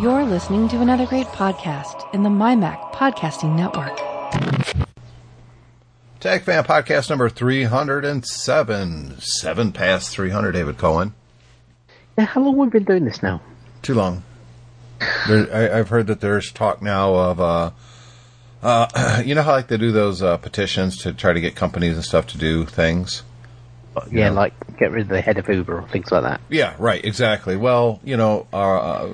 [0.00, 3.96] You're listening to another great podcast in the MyMac Podcasting Network.
[6.20, 9.20] Tech Fan Podcast number 307.
[9.20, 11.14] Seven past 300, David Cohen.
[12.16, 13.40] Yeah, how long have we been doing this now?
[13.82, 14.22] Too long.
[15.26, 17.70] There, I, I've heard that there's talk now of, uh,
[18.62, 21.94] uh, you know how like they do those uh, petitions to try to get companies
[21.96, 23.22] and stuff to do things?
[24.12, 24.30] Yeah, Yeah.
[24.30, 26.40] like get rid of the head of Uber or things like that.
[26.48, 27.56] Yeah, right, exactly.
[27.56, 29.08] Well, you know, uh,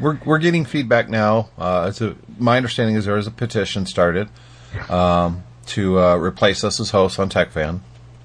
[0.00, 1.48] we're we're getting feedback now.
[1.58, 4.28] Uh, it's a, my understanding is there is a petition started
[4.88, 7.80] um, to uh, replace us as hosts on TechFan.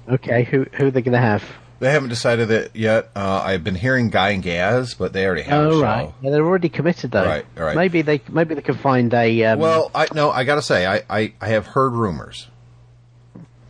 [0.08, 1.42] Okay, who who are they going to have?
[1.78, 3.10] They haven't decided it yet.
[3.14, 5.82] Uh, I've been hearing Guy and Gaz, but they already have a Oh show.
[5.82, 7.24] right, yeah, they're already committed though.
[7.24, 7.76] Right, right.
[7.76, 9.44] Maybe they maybe they can find a.
[9.44, 12.46] Um, Well, I no, I gotta say, I, I, I have heard rumors.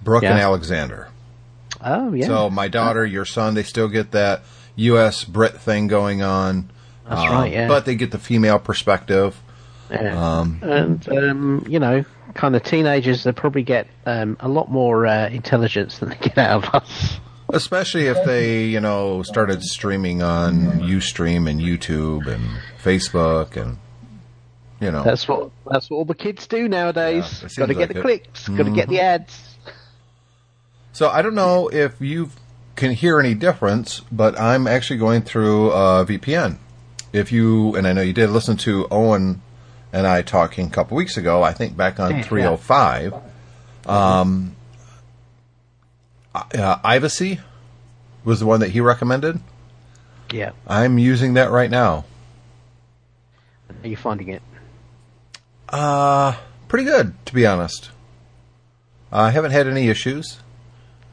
[0.03, 1.09] Brooke and Alexander.
[1.85, 4.45] oh yeah, So my daughter, your son, they still get that
[4.77, 5.25] U.S.
[5.25, 6.71] Brit thing going on.
[7.09, 7.69] That's Um, right, yeah.
[7.69, 9.41] But they get the female perspective.
[9.91, 10.39] Yeah.
[10.41, 15.07] Um, and um, you know, kind of teenagers they probably get um, a lot more
[15.07, 17.19] uh, intelligence than they get out of us.
[17.51, 22.45] Especially if they, you know, started streaming on UStream and YouTube and
[22.83, 23.79] Facebook and,
[24.81, 25.05] you know.
[25.05, 27.43] That's what that's what all the kids do nowadays.
[27.43, 28.03] Yeah, got to get like the it.
[28.03, 28.49] clicks.
[28.49, 29.57] Got to get the ads.
[30.93, 32.31] So I don't know if you
[32.75, 36.59] can hear any difference, but I'm actually going through uh, VPN.
[37.13, 39.43] If you, and I know you did listen to Owen
[39.93, 43.15] and I talking a couple weeks ago, I think back on 305,
[43.87, 44.57] um,
[46.35, 47.41] uh, Ivacy
[48.25, 49.41] was the one that he recommended.
[50.33, 52.05] Yeah, I'm using that right now.
[53.83, 54.43] are you finding it?
[55.69, 56.37] Uh,
[56.69, 57.91] pretty good, to be honest.
[59.13, 60.41] I haven't had any issues.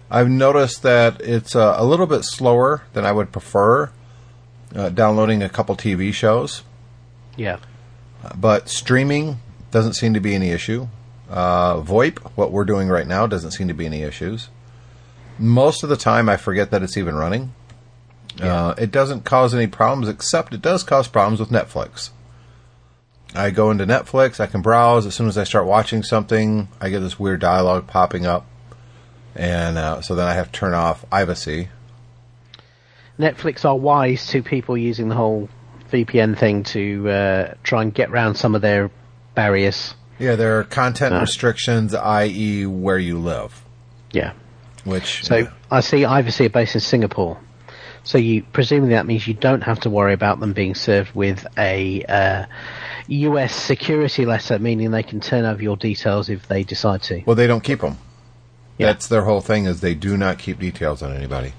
[0.09, 3.91] I've noticed that it's uh, a little bit slower than I would prefer
[4.75, 6.63] uh, downloading a couple TV shows,
[7.37, 7.57] Yeah.
[8.35, 9.39] but streaming
[9.71, 10.87] doesn't seem to be any issue.
[11.29, 14.49] Uh, VoIP, what we're doing right now, doesn't seem to be any issues.
[15.39, 17.53] Most of the time, I forget that it's even running.
[18.41, 22.09] Uh, it doesn't cause any problems, except it does cause problems with Netflix.
[23.35, 25.05] I go into Netflix, I can browse.
[25.07, 28.45] As soon as I start watching something, I get this weird dialogue popping up.
[29.35, 31.69] And uh, so then I have to turn off Ivacy.
[33.19, 35.49] Netflix are wise to people using the whole
[35.91, 38.89] VPN thing to uh, try and get around some of their
[39.35, 39.93] barriers.
[40.19, 41.19] Yeah, there are content Uh.
[41.19, 43.63] restrictions, i.e., where you live.
[44.11, 44.33] Yeah.
[44.83, 47.39] Which So I see Ivacy are based in Singapore.
[48.03, 51.47] So you presumably that means you don't have to worry about them being served with
[51.57, 52.45] a uh,
[53.07, 53.55] U.S.
[53.55, 57.23] security letter, meaning they can turn over your details if they decide to.
[57.25, 57.97] well, they don't keep them.
[58.77, 58.87] Yeah.
[58.87, 61.53] That's their whole thing is they do not keep details on anybody.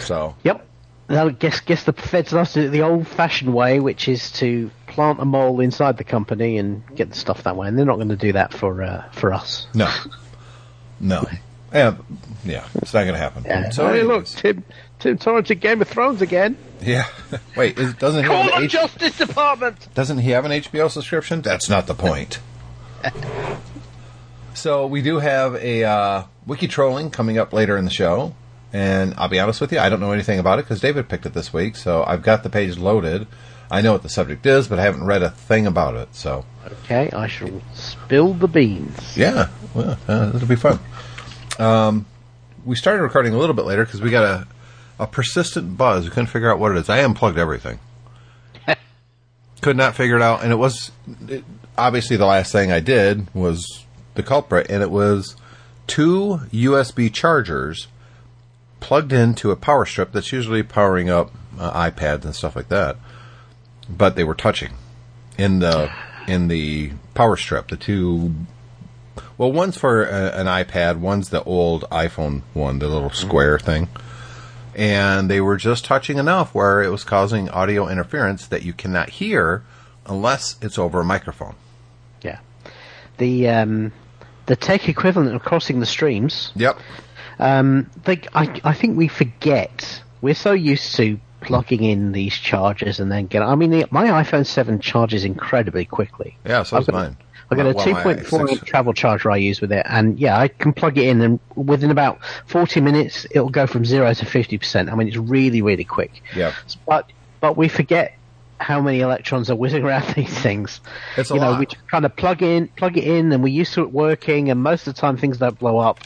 [0.00, 0.66] So Yep.
[1.08, 5.20] I guess guess the feds love to it the old-fashioned way, which is to plant
[5.20, 8.08] a mole inside the company and get the stuff that way, and they're not going
[8.08, 9.66] to do that for uh, for us.
[9.74, 9.92] no,
[11.00, 11.26] no,
[11.74, 11.96] yeah,
[12.44, 13.70] yeah, it's not going to happen.
[13.72, 14.24] So hey, look.
[14.26, 14.64] Tim
[14.98, 16.56] Tim Torrance in Game of Thrones again.
[16.80, 17.06] yeah.
[17.56, 19.94] Wait, is, doesn't he Call have an the H- Justice Department.
[19.94, 21.42] doesn't he have an HBO subscription?
[21.42, 22.38] That's not the point.
[24.54, 28.34] so we do have a uh, wiki trolling coming up later in the show,
[28.74, 31.24] and I'll be honest with you, I don't know anything about it because David picked
[31.24, 31.76] it this week.
[31.76, 33.26] So I've got the page loaded.
[33.70, 36.14] I know what the subject is, but I haven't read a thing about it.
[36.14, 36.44] So
[36.84, 39.16] Okay, I shall spill the beans.
[39.16, 40.78] yeah, well, uh, it'll be fun.
[41.58, 42.06] Um,
[42.64, 44.46] we started recording a little bit later because we got a
[44.98, 46.04] a persistent buzz.
[46.04, 46.88] We couldn't figure out what it is.
[46.88, 47.78] I unplugged everything.
[49.60, 50.90] Could not figure it out, and it was
[51.28, 51.44] it,
[51.78, 55.36] obviously the last thing I did was the culprit, and it was
[55.86, 57.88] two USB chargers
[58.84, 62.98] plugged into a power strip that's usually powering up uh, iPads and stuff like that.
[63.88, 64.74] But they were touching
[65.38, 65.90] in the
[66.28, 67.68] in the power strip.
[67.68, 68.34] The two
[69.38, 73.88] well, one's for a, an iPad, one's the old iPhone one, the little square thing.
[74.74, 79.08] And they were just touching enough where it was causing audio interference that you cannot
[79.08, 79.64] hear
[80.04, 81.54] unless it's over a microphone.
[82.20, 82.40] Yeah.
[83.16, 83.92] The um,
[84.44, 86.52] the tech equivalent of crossing the streams.
[86.54, 86.78] Yep.
[87.38, 90.02] Um, they, I, I think we forget.
[90.20, 93.42] We're so used to plugging in these chargers and then get.
[93.42, 96.36] I mean, the, my iPhone seven charges incredibly quickly.
[96.46, 97.16] Yeah, so I've is got- mine.
[97.50, 100.18] I've got a Well, my 2.4 six- inch travel charger I use with it, and
[100.18, 104.14] yeah, I can plug it in, and within about 40 minutes, it'll go from zero
[104.14, 104.90] to 50%.
[104.90, 106.22] I mean, it's really, really quick.
[106.34, 106.54] Yep.
[106.86, 108.16] But but we forget
[108.58, 110.80] how many electrons are whizzing around these things.
[111.18, 111.60] It's a you know, lot.
[111.60, 114.62] we kind of plug in, plug it in, and we're used to it working, and
[114.62, 116.00] most of the time things don't blow up,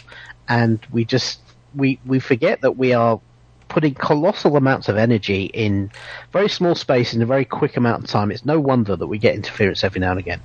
[0.48, 1.40] and we just
[1.74, 3.20] we we forget that we are
[3.68, 5.90] putting colossal amounts of energy in
[6.32, 8.30] very small space in a very quick amount of time.
[8.30, 10.40] It's no wonder that we get interference every now and again.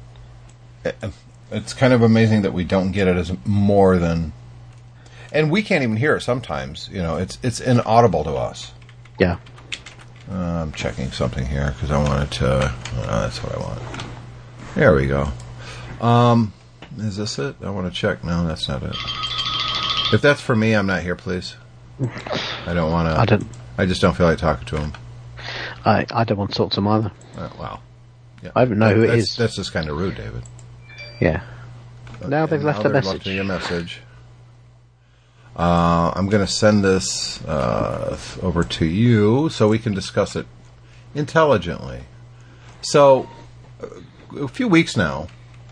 [1.52, 4.34] It's kind of amazing that we don't get it as more than,
[5.32, 6.90] and we can't even hear it sometimes.
[6.92, 8.74] You know, it's it's inaudible to us.
[9.20, 9.38] Yeah.
[10.30, 12.48] Uh, I'm checking something here because I wanted to.
[12.48, 13.82] Uh, that's what I want.
[14.76, 15.30] There we go.
[16.02, 16.54] Um,
[16.98, 17.56] is this it?
[17.62, 18.24] I want to check.
[18.24, 18.96] No, that's not it.
[20.14, 21.56] If that's for me, I'm not here, please.
[22.66, 23.20] I don't want to.
[23.20, 23.48] I don't.
[23.78, 24.94] I just don't feel like talking to him.
[25.86, 27.12] I, I don't want to talk to him either.
[27.36, 27.80] Uh, wow.
[28.44, 28.52] Yeah.
[28.56, 29.36] I don't know who it that's, is.
[29.38, 30.44] That's just kind of rude, David.
[31.20, 31.42] Yeah.
[32.28, 33.14] Now they've left now a message.
[33.14, 34.02] left me a message.
[35.56, 40.48] Uh, I'm going to send this uh, over to you so we can discuss it
[41.14, 42.02] intelligently.
[42.82, 43.30] So,
[44.38, 45.28] a few weeks now,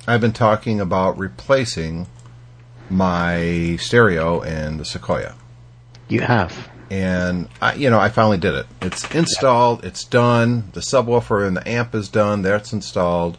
[0.08, 2.08] I've been talking about replacing
[2.92, 5.36] my stereo in the Sequoia.
[6.10, 6.70] You have.
[6.90, 8.66] And I, you know, I finally did it.
[8.82, 9.86] It's installed.
[9.86, 10.70] It's done.
[10.74, 12.42] The subwoofer and the amp is done.
[12.42, 13.38] That's installed,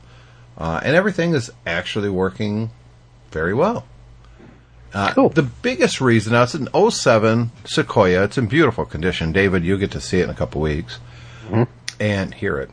[0.56, 2.70] uh, and everything is actually working
[3.30, 3.84] very well.
[4.94, 5.28] Uh, Cool.
[5.30, 8.24] The biggest reason now it's an 07 Sequoia.
[8.24, 9.32] It's in beautiful condition.
[9.32, 10.98] David, you get to see it in a couple weeks
[12.00, 12.70] and hear it.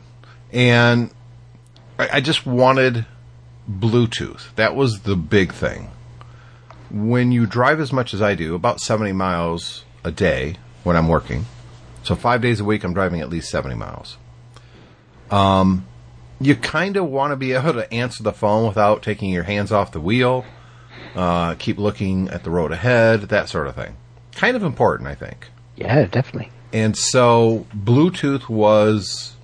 [0.52, 1.10] And
[1.98, 3.06] I, I just wanted
[3.70, 4.54] Bluetooth.
[4.56, 5.90] That was the big thing.
[6.90, 11.08] When you drive as much as I do, about 70 miles a day when I'm
[11.08, 11.46] working,
[12.02, 14.16] so five days a week, I'm driving at least 70 miles.
[15.30, 15.86] Um,
[16.40, 19.70] you kind of want to be able to answer the phone without taking your hands
[19.70, 20.44] off the wheel,
[21.14, 23.96] uh, keep looking at the road ahead, that sort of thing.
[24.32, 25.48] Kind of important, I think.
[25.76, 26.50] Yeah, definitely.
[26.72, 29.36] And so Bluetooth was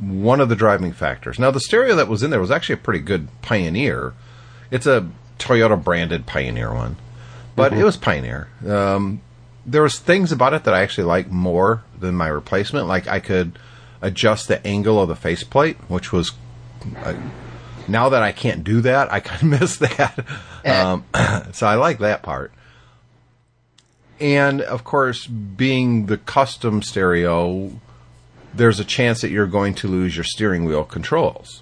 [0.00, 1.38] one of the driving factors.
[1.38, 4.14] Now the stereo that was in there was actually a pretty good Pioneer.
[4.70, 5.08] It's a
[5.42, 6.96] Toyota branded Pioneer one,
[7.56, 8.48] but it was Pioneer.
[8.66, 9.20] Um,
[9.66, 12.86] there was things about it that I actually like more than my replacement.
[12.88, 13.58] Like I could
[14.00, 16.32] adjust the angle of the faceplate, which was
[16.96, 17.16] I,
[17.88, 20.24] now that I can't do that, I kind of miss that.
[20.64, 21.04] Um,
[21.52, 22.52] so I like that part.
[24.20, 27.72] And of course, being the custom stereo,
[28.54, 31.61] there's a chance that you're going to lose your steering wheel controls.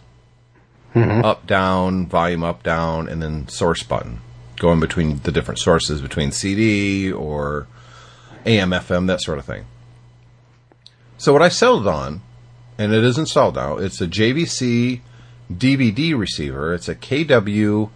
[0.95, 1.25] Mm-hmm.
[1.25, 4.21] Up, down, volume up, down, and then source button.
[4.57, 7.69] Going between the different sources, between CD or
[8.45, 9.67] AM, FM, that sort of thing.
[11.17, 12.23] So what I settled on,
[12.77, 15.01] and it is installed now, it's a JVC
[15.53, 16.75] DVD receiver.
[16.75, 17.91] It's a KW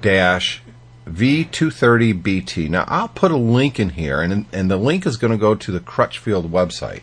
[0.00, 0.62] dash
[1.06, 2.68] V230BT.
[2.68, 5.54] Now, I'll put a link in here, and, and the link is going to go
[5.54, 7.02] to the Crutchfield website.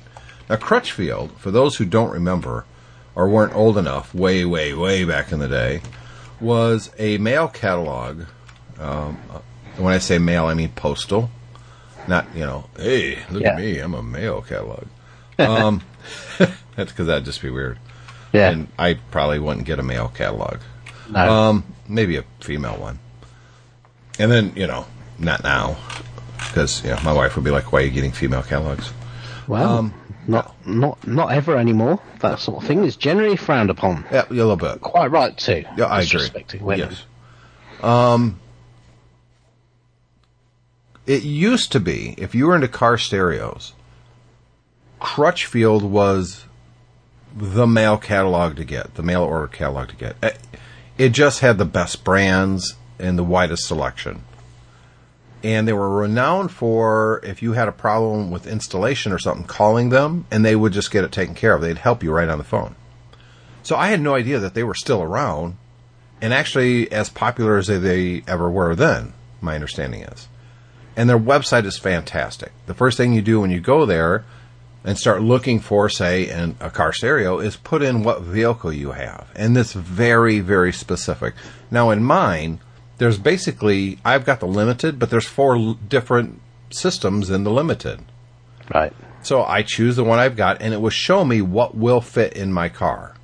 [0.50, 2.66] Now, Crutchfield, for those who don't remember
[3.20, 5.82] or weren't old enough, way, way, way back in the day,
[6.40, 8.22] was a mail catalog.
[8.80, 9.40] Um, uh,
[9.76, 11.30] when I say mail, I mean postal.
[12.08, 13.50] Not, you know, hey, look Yeah.
[13.52, 14.86] at me, I'm a mail catalog.
[15.40, 15.82] Um,
[16.76, 17.78] that's because that'd just be weird.
[18.34, 18.50] Yeah.
[18.52, 20.58] And I probably wouldn't get a male catalog.
[21.10, 21.20] no.
[21.32, 23.00] Um, maybe a female one.
[24.18, 24.86] And then, you know,
[25.18, 25.78] not now.
[26.38, 28.92] Because, you know, my wife would be like, why are you getting female catalogs?
[29.48, 29.94] well, um,
[30.30, 32.00] not not not ever anymore.
[32.20, 34.06] That sort of thing is generally frowned upon.
[34.12, 34.80] Yeah, a little bit.
[34.82, 35.66] Quite right too.
[35.78, 36.30] Yeah, I agree.
[36.62, 36.90] Women.
[36.92, 37.04] Yes.
[37.84, 38.40] Um,
[41.08, 43.74] it used to be, if you were into car stereos,
[45.00, 46.46] Crutchfield was
[47.36, 50.16] the mail catalog to get, the mail order catalog to get.
[50.22, 50.40] It-
[50.98, 54.24] It just had the best brands and the widest selection.
[55.44, 59.90] And they were renowned for if you had a problem with installation or something, calling
[59.90, 61.62] them and they would just get it taken care of.
[61.62, 62.76] They'd help you right on the phone.
[63.64, 65.58] So I had no idea that they were still around
[66.22, 70.28] and actually as popular as they, ever were then, my understanding is.
[70.96, 72.52] And their website is fantastic.
[72.66, 74.26] The first thing you do when you go there
[74.84, 78.92] and start looking for, say, in a car stereo is put in what vehicle you
[78.92, 79.28] have.
[79.36, 81.36] And it's very, very specific.
[81.70, 82.60] Now, in mine,
[83.00, 86.40] there's basically, I've got the limited, but there's four l- different
[86.70, 88.00] systems in the limited.
[88.74, 88.94] Right.
[89.24, 92.34] So I choose the one I've got, and it will show me what will fit
[92.34, 93.16] in my car,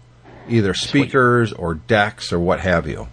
[0.50, 3.08] either speakers or decks or what have you.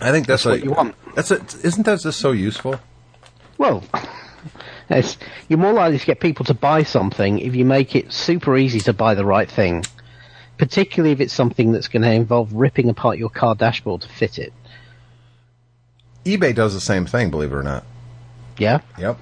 [0.00, 0.94] I think that's, That's what a- you want.
[1.14, 2.80] That's a, isn't that just so useful?
[3.58, 3.84] Well,
[4.90, 8.56] it's, you're more likely to get people to buy something if you make it super
[8.56, 9.84] easy to buy the right thing.
[10.58, 14.38] Particularly if it's something that's going to involve ripping apart your car dashboard to fit
[14.38, 14.52] it.
[16.24, 17.84] eBay does the same thing, believe it or not.
[18.58, 18.80] Yeah.
[18.98, 19.18] Yep.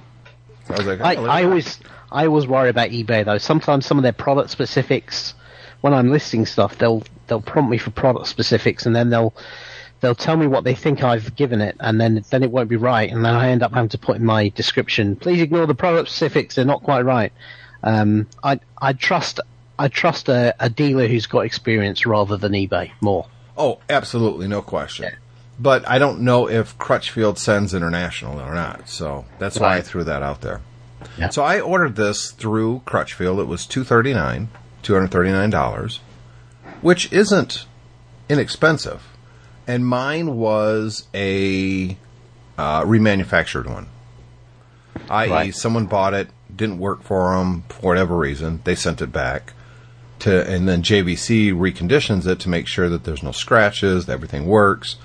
[0.66, 3.38] So I was like, oh, look I always I always worry about eBay though.
[3.38, 5.34] Sometimes some of their product specifics,
[5.80, 9.34] when I'm listing stuff, they'll they'll prompt me for product specifics, and then they'll
[10.00, 12.76] they'll tell me what they think I've given it, and then then it won't be
[12.76, 15.16] right, and then I end up having to put in my description.
[15.16, 17.32] Please ignore the product specifics; they're not quite right.
[17.82, 19.40] Um, I I trust
[19.78, 23.26] I trust a, a dealer who's got experience rather than eBay more.
[23.56, 25.16] Oh, absolutely, no question.
[25.58, 30.04] But I don't know if Crutchfield sends international or not, so that's why I threw
[30.04, 30.60] that out there.
[31.18, 31.30] Yeah.
[31.30, 33.40] So I ordered this through Crutchfield.
[33.40, 34.48] It was two thirty nine,
[34.82, 35.98] two hundred thirty nine dollars,
[36.80, 37.66] which isn't
[38.28, 39.02] inexpensive.
[39.66, 41.96] And mine was a
[42.56, 43.88] uh, remanufactured one.
[45.10, 45.54] I.e., Right.
[45.54, 48.60] someone bought it, didn't work for them for whatever reason.
[48.64, 49.52] They sent it back
[50.20, 54.46] to, and then JVC reconditions it to make sure that there's no scratches, that everything
[54.46, 54.96] works.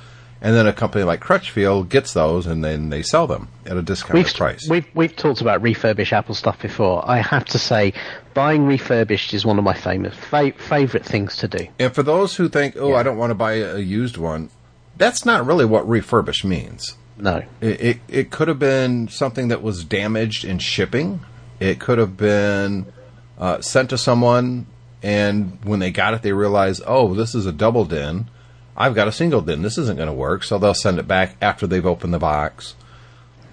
[0.45, 3.81] And then a company like Crutchfield gets those, and then they sell them at a
[3.81, 4.67] discounted We've, price.
[4.69, 7.01] we've we've talked about refurbished Apple stuff before.
[7.09, 7.93] I have to say,
[8.33, 11.67] buying refurbished is one of my famous fa- favorite things to do.
[11.79, 12.95] And for those who think, oh, Yeah.
[12.97, 14.49] I don't want to buy a used one,
[14.97, 16.97] that's not really what refurbished means.
[17.17, 21.21] No, It, it, it could have been something that was damaged in shipping.
[21.61, 22.91] It could have been
[23.37, 24.65] uh, sent to someone,
[25.01, 28.27] and when they got it, they realized, oh, this is a double din.
[28.75, 29.61] I've got a single din.
[29.61, 30.43] This isn't going to work.
[30.43, 32.75] So they'll send it back after they've opened the box.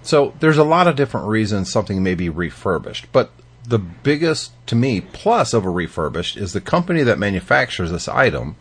[0.03, 3.11] So there's a lot of different reasons something may be refurbished.
[3.11, 3.31] But
[3.67, 8.55] the biggest, to me, plus of a refurbished is the company that manufactures this item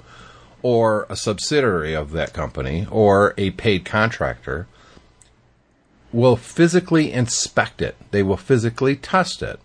[0.62, 4.67] or a subsidiary of that company or a paid contractor
[6.12, 7.97] will physically inspect it.
[8.11, 9.61] They will physically test it.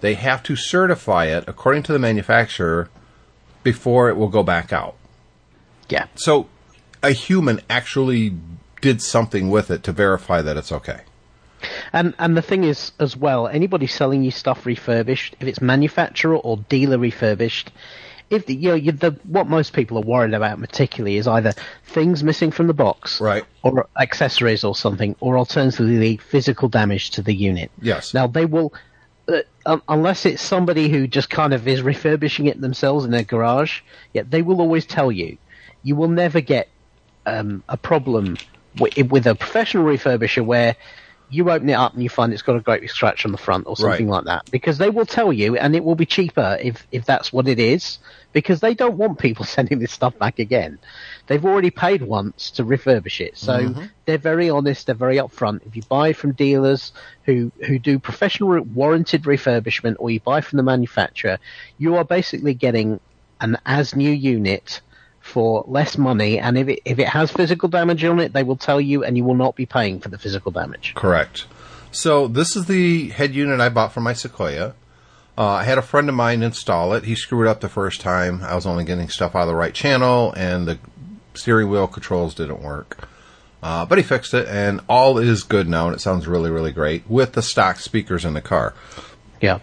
[0.00, 2.88] They have to certify it according to the manufacturer
[3.64, 4.94] before it will go back out.
[5.88, 6.46] Yeah, So
[7.02, 8.34] a human actually
[8.80, 11.00] did something with it to verify that it's okay.
[11.92, 16.36] and and the thing is as well, anybody selling you stuff refurbished, if it's manufacturer
[16.36, 17.72] or dealer refurbished,
[18.30, 21.52] if the, you know you, the, what most people are worried about particularly is either
[21.84, 23.44] things missing from the box, Right.
[23.62, 27.70] or accessories or something, or alternatively physical damage to the unit.
[27.82, 28.14] Yes.
[28.14, 28.72] Now they will,
[29.26, 33.24] uh, um, unless it's somebody who just kind of is refurbishing it themselves in their
[33.24, 33.80] garage,
[34.12, 35.38] yeah, they will always tell you.
[35.82, 36.68] You will never get
[37.26, 38.38] um, a problem
[38.74, 40.76] with, with a professional refurbisher where
[41.30, 43.66] you open it up and you find it's got a great scratch on the front
[43.66, 44.08] or something Right.
[44.08, 44.44] like that.
[44.50, 47.58] Because they will tell you and it will be cheaper if if that's what it
[47.58, 47.98] is.
[48.32, 50.78] Because they don't want people sending this stuff back again.
[51.26, 53.36] They've already paid once to refurbish it.
[53.36, 53.70] So
[54.06, 55.66] they're very honest they're very upfront.
[55.66, 56.92] If you buy from dealers
[57.24, 61.38] who who do professional warranted refurbishment or you buy from the manufacturer
[61.76, 63.00] you are basically getting
[63.40, 64.80] an as new unit
[65.28, 68.56] for less money, and if it if it has physical damage on it, they will
[68.56, 70.94] tell you, and you will not be paying for the physical damage.
[70.96, 71.46] Correct.
[71.92, 74.74] So this is the head unit I bought for my Sequoia.
[75.36, 77.04] Uh, I had a friend of mine install it.
[77.04, 78.42] He screwed up the first time.
[78.42, 80.78] I was only getting stuff out of the right channel, and the
[81.34, 83.08] steering wheel controls didn't work.
[83.62, 86.72] Uh, but he fixed it, and all is good now, and it sounds really, really
[86.72, 88.74] great with the stock speakers in the car.
[89.40, 89.60] Yeah,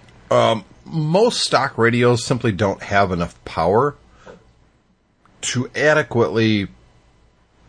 [0.86, 3.96] Most stock radios simply don't have enough power
[5.46, 6.68] to adequately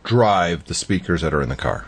[0.04, 1.86] drive the speakers that are in the car.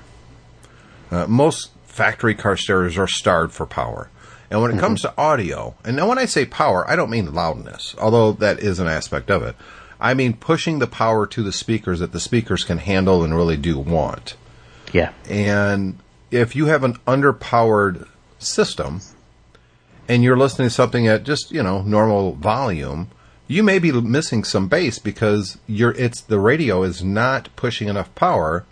[1.11, 4.11] Uh, most factory car stereos are starved for power.
[4.51, 7.35] And when it comes to audio, and now when I say power, I don't mean
[7.35, 9.55] loudness, although that is an aspect of it.
[10.01, 13.57] I mean pushing the power to the speakers that the speakers can handle and really
[13.57, 14.37] do want.
[14.93, 15.99] yeah, And
[16.31, 19.01] if you have an underpowered system
[20.09, 23.11] and you're listening to something at just, you know, normal volume,
[23.49, 28.15] you may be missing some bass because you're it's the radio is not pushing enough
[28.15, 28.65] power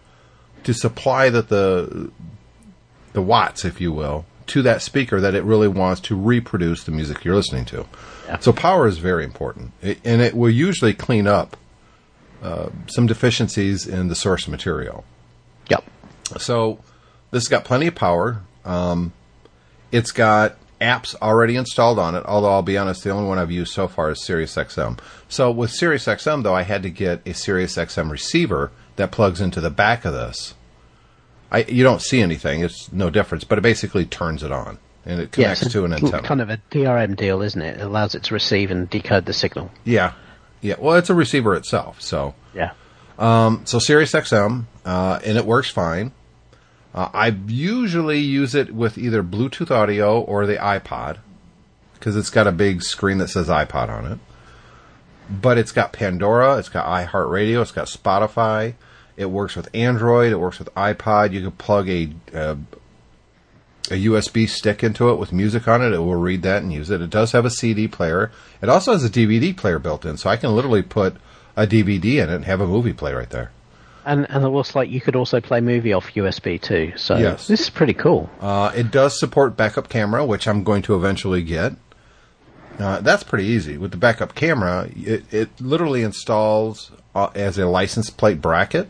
[0.62, 2.11] to supply that the
[3.14, 6.92] the watts, if you will, to that speaker that it really wants to reproduce the
[6.92, 7.87] music you're listening to.
[8.26, 8.38] Yeah.
[8.38, 11.56] So power is very important, it, and it will usually clean up
[12.42, 15.04] uh, some deficiencies in the source material.
[15.71, 15.85] yep,
[16.38, 16.78] So
[17.30, 18.42] this has got plenty of power.
[18.64, 19.14] Um,
[19.90, 22.25] it's got apps already installed on it.
[22.26, 24.99] Although I'll be honest, the only one I've used so far is SiriusXM.
[25.28, 29.71] So with SiriusXM, though, I had to get a SiriusXM receiver that plugs into the
[29.71, 30.54] back of this.
[31.50, 35.21] I you don't see anything; it's no difference, but it basically turns it on and
[35.21, 35.45] it yeah.
[35.45, 36.23] connects it's to an antenna.
[36.23, 37.78] Kind of a DRM deal, isn't it?
[37.78, 39.71] It allows it to receive and decode the signal.
[39.85, 40.12] yeah,
[40.61, 40.75] yeah.
[40.78, 42.35] Well, it's a receiver itself, so.
[42.54, 42.73] Yeah,
[43.18, 46.12] So SiriusXM, uh, and it works fine.
[46.97, 51.19] Uh, I usually use it with either Bluetooth audio or the iPod
[51.95, 54.19] because it's got a big screen that says iPod on it.
[55.29, 58.75] But it's got Pandora, it's got iHeartRadio, it's got Spotify.
[59.17, 60.33] It works with Android.
[60.33, 61.33] It works with iPod.
[61.33, 62.57] You can plug a uh,
[63.88, 65.93] a USB stick into it with music on it.
[65.93, 67.00] It will read that and use it.
[67.00, 68.33] It does have a CD player.
[68.61, 71.17] It also has a DVD player built in, so I can literally put
[71.57, 73.53] a DVD in it and have a movie play right there.
[74.06, 76.92] And and it looks like you could also play movie off USB too.
[76.96, 77.48] So Yes.
[77.48, 78.30] this is pretty cool.
[78.40, 81.72] Uh, it does support backup camera, which I'm going to eventually get.
[82.78, 83.76] Uh, that's pretty easy.
[83.78, 88.88] With the backup camera, it, it literally installs uh, as a license plate bracket.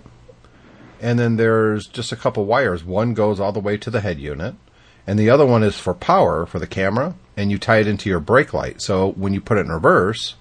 [1.01, 2.83] And then there's just a couple wires.
[2.85, 4.55] One goes all the way to the head unit,
[5.07, 8.09] and the other one is for power for the camera, and you tie it into
[8.09, 8.81] your brake light.
[8.83, 10.35] So when you put it in reverse,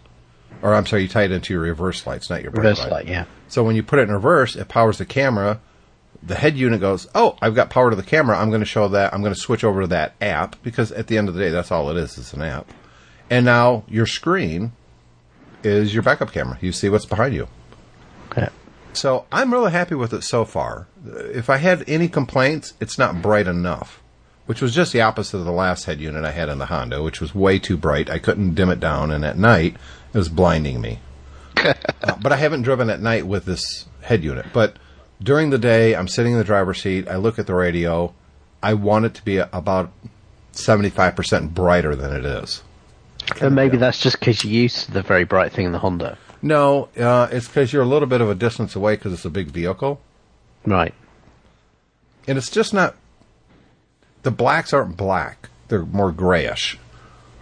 [0.62, 2.92] or I'm sorry, you tie it into your reverse lights, not your brake Reverse light.
[2.92, 3.26] light, yeah.
[3.48, 5.60] So when you put it in reverse, it powers the camera.
[6.24, 8.38] The head unit goes, "Oh, I've got power to the camera.
[8.38, 9.14] I'm going to show that.
[9.14, 11.50] I'm going to switch over to that app because at the end of the day,
[11.50, 12.18] that's all it is.
[12.18, 12.72] It's an app."
[13.30, 14.72] And now your screen
[15.64, 16.58] is your backup camera.
[16.62, 17.48] You see what's behind you.
[18.38, 18.50] Yeah.
[18.94, 20.88] So I'm really happy with it so far.
[21.06, 24.02] If I had any complaints, it's not bright enough,
[24.46, 27.04] which was just the opposite of the last head unit I had in the Honda,
[27.04, 28.10] which was way too bright.
[28.10, 29.76] I couldn't dim it down, and at night
[30.14, 31.00] it was blinding me.
[31.58, 34.46] Uh, but I haven't driven at night with this head unit.
[34.54, 34.78] But
[35.22, 37.08] during the day, I'm sitting in the driver's seat.
[37.08, 38.14] I look at the radio.
[38.62, 39.92] I want it to be about
[40.54, 42.62] 75% brighter than it is.
[43.42, 46.18] And maybe that's just because you're used to the very bright thing in the Honda.
[46.42, 49.30] No, uh, it's because you're a little bit of a distance away because it's a
[49.32, 50.00] big vehicle.
[50.66, 50.94] Right.
[52.28, 52.96] and it's just not.
[54.24, 56.78] The blacks aren't black; they're more grayish.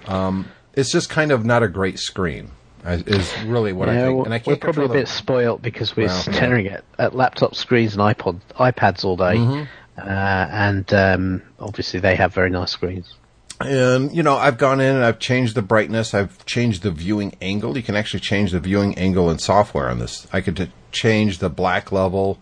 [0.08, 2.52] Um, it's just kind of not a great screen.
[2.86, 6.16] Is really what I think, and I we're probably a bit spoilt because we're Well,
[6.28, 6.34] yeah.
[6.34, 9.64] staring at, at laptop screens and iPod iPads all day, Mm-hmm.
[10.00, 13.14] uh, and um, obviously they have very nice screens.
[13.62, 16.14] and you know I've gone in and I've changed the brightness.
[16.14, 17.78] I've changed the viewing angle.
[17.78, 20.28] You can actually change the viewing angle in software on this.
[20.34, 22.38] I could change the black level.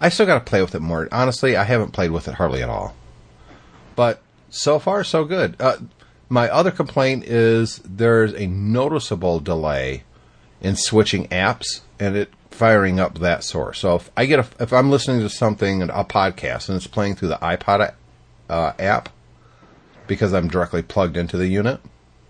[0.00, 1.08] I still got to play with it more.
[1.10, 2.94] Honestly, I haven't played with it hardly at all.
[3.96, 5.56] But so far, so good.
[5.60, 5.78] Uh,
[6.30, 10.04] my other complaint is there's a noticeable delay
[10.62, 13.80] in switching apps and it firing up that source.
[13.80, 17.16] So if I get a, if I'm listening to something, a podcast, and it's playing
[17.16, 17.94] through the iPod
[18.48, 19.08] uh, app
[20.06, 21.80] because I'm directly plugged into the unit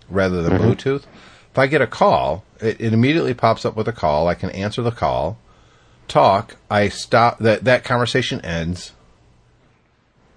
[0.09, 1.03] rather than Bluetooth.
[1.51, 4.27] If I get a call, it, it immediately pops up with a call.
[4.27, 5.37] I can answer the call,
[6.07, 6.55] talk.
[6.69, 8.93] I stop that that conversation ends.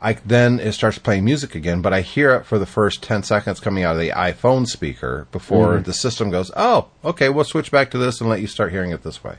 [0.04, 3.22] I then it starts playing music again, but I hear it for the first ten
[3.22, 7.70] seconds coming out of the iPhone speaker before the system goes, "Oh, okay, we'll switch
[7.70, 9.36] back to this and let you start hearing it this way."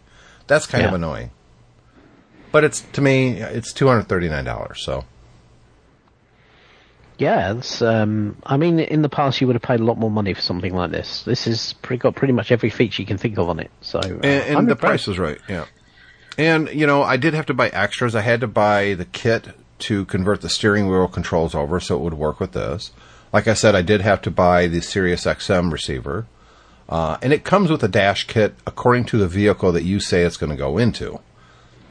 [0.48, 1.30] That's kind of annoying.
[2.52, 4.82] But it's to me, it's two hundred thirty nine dollars.
[4.84, 5.06] So
[7.20, 10.12] Yeah, it's, um, I mean, in the past you would have paid a lot more
[10.12, 11.22] money for something like this.
[11.24, 13.72] This has pretty, got pretty much every feature you can think of on it.
[13.82, 14.80] So, uh, and, and the impressed.
[14.80, 15.38] price was right.
[15.48, 15.66] Yeah,
[16.40, 18.16] and you know, I did have to buy extras.
[18.16, 19.48] I had to buy the kit
[19.80, 22.92] to convert the steering wheel controls over so it would work with this.
[23.34, 26.26] Like I said, I did have to buy the Sirius XM receiver,
[26.88, 30.24] uh, and it comes with a dash kit according to the vehicle that you say
[30.24, 31.20] it's going to go into.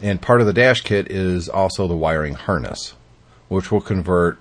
[0.00, 2.94] And part of the dash kit is also the wiring harness,
[3.48, 4.38] which will convert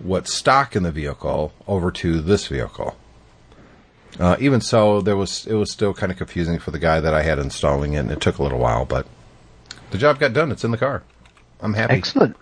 [0.00, 2.96] what's stock in the vehicle over to this vehicle.
[4.18, 7.14] Uh, even so, there was it was still kind of confusing for the guy that
[7.14, 9.06] I had installing it, and it took a little while, but
[9.90, 10.50] the job got done.
[10.50, 11.02] It's in the car.
[11.60, 11.94] I'm happy.
[11.94, 12.36] Excellent.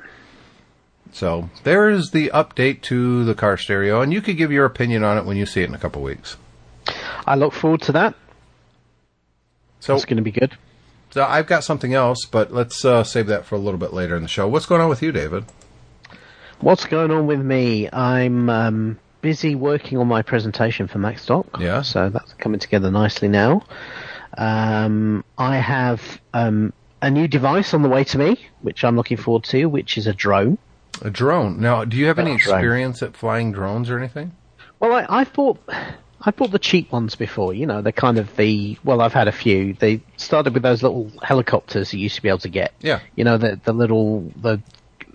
[1.17, 5.03] So there is the update to the car stereo, and you could give your opinion
[5.03, 6.37] on it when you see it in a couple weeks.
[7.27, 8.15] I look forward to that.
[9.81, 10.59] So, It's going to be good.
[11.13, 14.15] so I've got something else, but let's uh, save that for a little bit later
[14.15, 14.47] in the show.
[14.47, 15.47] What's going on with you, David?
[16.61, 17.89] What's going on with me?
[17.91, 21.59] I'm um, busy working on my presentation for MacStock.
[21.59, 21.81] Yeah.
[21.81, 23.65] So that's coming together nicely now.
[24.37, 29.17] Um, I have um, a new device on the way to me, which I'm looking
[29.17, 30.59] forward to, which is a drone.
[31.03, 31.61] A drone.
[31.61, 34.33] Now, do you have any experience at flying drones or anything?
[34.81, 35.61] Well, I, I bought
[36.21, 37.55] I bought the cheap ones before.
[37.55, 39.75] You know, they're kind of the well, I've had a few.
[39.75, 42.73] They started with those little helicopters you used to be able to get.
[42.81, 43.01] Yeah.
[43.15, 44.61] You know, the the little the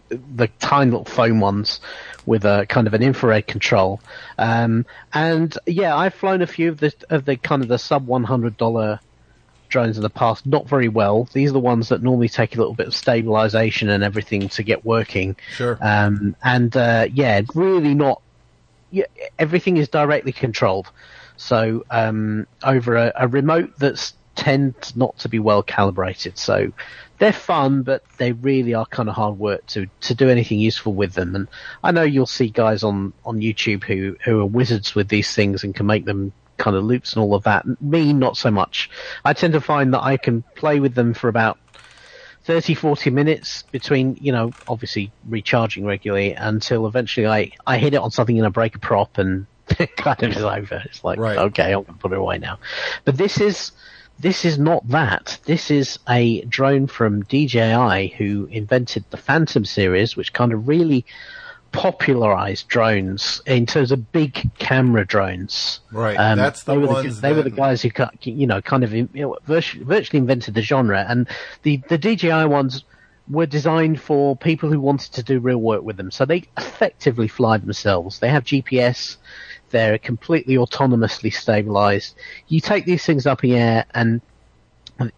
[0.10, 1.80] the tiny little foam ones
[2.26, 4.02] with a kind of an infrared control.
[4.38, 8.06] Um, and yeah, I've flown a few of the of the kind of the sub
[8.06, 9.00] one hundred dollar
[9.72, 10.46] drones in the past.
[10.46, 11.28] Not very well.
[11.34, 14.64] These are the ones that normally take a little bit of stabilization and everything to
[14.64, 15.36] get working.
[15.56, 15.78] Sure.
[15.82, 18.22] Um, and uh, yeah, really not.
[18.92, 19.06] Yeah,
[19.40, 20.92] everything is directly controlled.
[21.38, 26.38] So um, over a, a remote that's tends not to be well calibrated.
[26.38, 26.72] So
[27.20, 30.94] they're fun, but they really are kind of hard work to to do anything useful
[30.94, 31.36] with them.
[31.36, 31.48] And
[31.84, 35.64] I know you'll see guys on on YouTube who who are wizards with these things
[35.64, 37.65] and can make them kind of loops and all of that.
[37.82, 38.89] Me, not so much.
[39.26, 41.58] I tend to find that I can play with them for about
[42.43, 47.97] 30, 40 minutes between, you know, obviously recharging regularly until eventually I, I hit it
[47.97, 49.47] on something and I break a prop and
[49.80, 50.82] it kind of is over.
[50.86, 51.38] It's like, Right.
[51.38, 52.60] okay, I'm going to put it away now.
[53.06, 53.71] But this is,
[54.19, 55.39] this is not that.
[55.45, 61.06] This is a drone from DJI who invented the Phantom series, which kind of really
[61.72, 65.80] popularized drones in terms of big camera drones.
[65.92, 66.16] Right.
[66.16, 67.90] Um, that's the they were ones The, they were the guys who,
[68.24, 71.28] you know, kind of you know, virtually, virtually invented the genre, and
[71.64, 72.84] the the DJI ones
[73.30, 76.12] were designed for people who wanted to do real work with them.
[76.12, 78.20] So they effectively fly themselves.
[78.20, 79.18] They have GPS.
[79.70, 82.16] They're completely autonomously stabilized.
[82.50, 84.22] You take these things up in the air and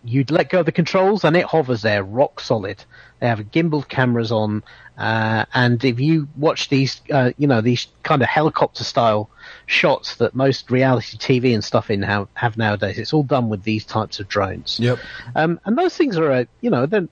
[0.04, 2.84] you'd let go of the controls and it hovers there rock solid.
[3.20, 4.64] They have gimbal cameras on,
[4.98, 9.30] uh, and if you watch these, uh, you know, these kind of helicopter style
[9.66, 13.64] shots that most reality TV and stuff in have, have nowadays, it's all done with
[13.64, 14.80] these types of drones.
[14.80, 15.00] Yep.
[15.36, 17.08] Um, and those things are, uh, you know, they're,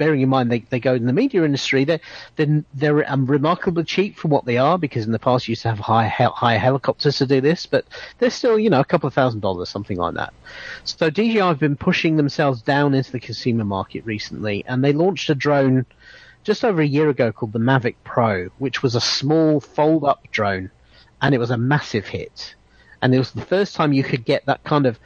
[0.00, 2.00] bearing in mind they, they go in the media industry, they're,
[2.36, 5.60] they're, they're um, remarkably cheap for what they are because in the past you used
[5.62, 7.84] to have high, hire helicopters to do this, but
[8.18, 10.32] they're still, you know, a couple of thousand dollars, something like that.
[10.84, 15.28] So DJI have been pushing themselves down into the consumer market recently and they launched
[15.28, 15.84] a drone
[16.44, 20.26] just over a year ago called the Mavic Pro, which was a small fold up
[20.32, 20.70] drone
[21.20, 22.54] and it was a massive hit.
[23.02, 24.98] And it was the first time you could get that kind of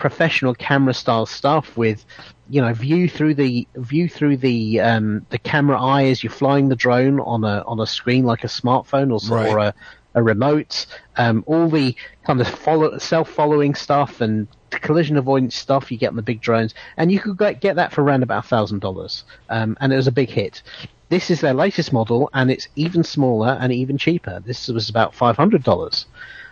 [0.00, 2.04] professional camera style stuff with,
[2.48, 6.68] you know, view through the view through the um, the camera eye as you're flying
[6.68, 9.48] the drone on a on a screen like a smartphone or, Right.
[9.48, 9.74] or a
[10.14, 10.86] a remote,
[11.16, 16.16] um, all the kind of follow, self-following stuff and collision avoidance stuff you get on
[16.16, 19.76] the big drones, and you could get, get that for around about thousand dollars, um,
[19.80, 20.62] and it was a big hit.
[21.10, 24.40] This is their latest model, and it's even smaller and even cheaper.
[24.44, 26.06] This was about five hundred dollars,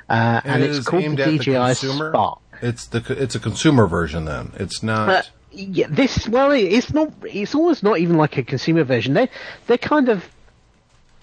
[0.08, 1.74] uh, and, it it's called the DJI?
[1.74, 2.38] Spark.
[2.62, 4.52] It's the it's a consumer version then.
[4.54, 5.08] It's not.
[5.08, 7.12] Uh, yeah, this well, it's not.
[7.22, 9.14] It's almost not even like a consumer version.
[9.14, 9.28] They
[9.66, 10.28] they're kind of.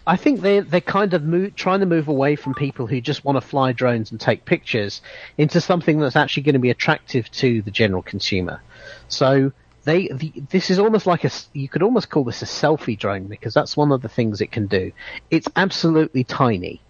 [0.07, 3.37] I think they they're kind of trying to move away from people who just want
[3.37, 5.01] to fly drones and take pictures
[5.37, 8.61] into something that's actually going to be attractive to the general consumer.
[9.07, 9.51] So
[9.83, 13.25] they the, this is almost like a you could almost call this a selfie drone
[13.25, 14.91] because that's one of the things it can do.
[15.31, 16.81] It's absolutely tiny.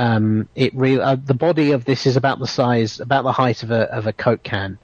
[0.00, 3.62] Um, it re- uh, the body of this is about the size, about the height
[3.62, 4.78] of a of a Coke can,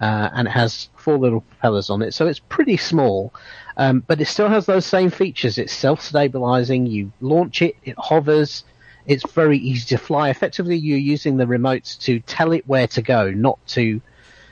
[0.00, 3.34] uh, and it has four little propellers on it, so it's pretty small.
[3.76, 5.58] Um, but it still has those same features.
[5.58, 6.86] It's self-stabilizing.
[6.86, 8.64] You launch it, it hovers.
[9.04, 10.30] It's very easy to fly.
[10.30, 14.00] Effectively, you're using the remotes to tell it where to go, not to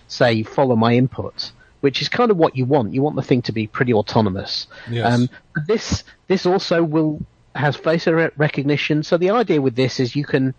[0.06, 2.92] say follow my input, which is kind of what you want.
[2.92, 4.66] You want the thing to be pretty autonomous.
[4.90, 5.14] Yes.
[5.14, 5.30] Um,
[5.66, 7.22] this this also will
[7.54, 9.02] has face recognition.
[9.02, 10.54] So the idea with this is you can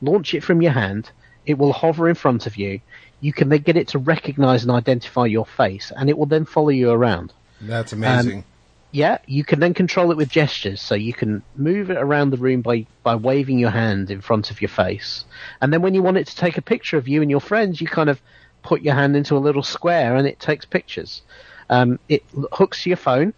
[0.00, 1.10] launch it from your hand.
[1.46, 2.80] It will hover in front of you.
[3.20, 6.44] You can then get it to recognize and identify your face, and it will then
[6.44, 7.32] follow you around.
[7.60, 8.44] That's amazing.
[8.92, 12.38] Yeah, you can then control it with gestures, so you can move it around the
[12.38, 15.24] room by, by waving your hand in front of your face.
[15.60, 17.80] And then when you want it to take a picture of you and your friends,
[17.80, 18.20] you kind of
[18.62, 21.22] put your hand into a little square and it takes pictures.
[21.68, 23.32] Um, it hooks to your phone,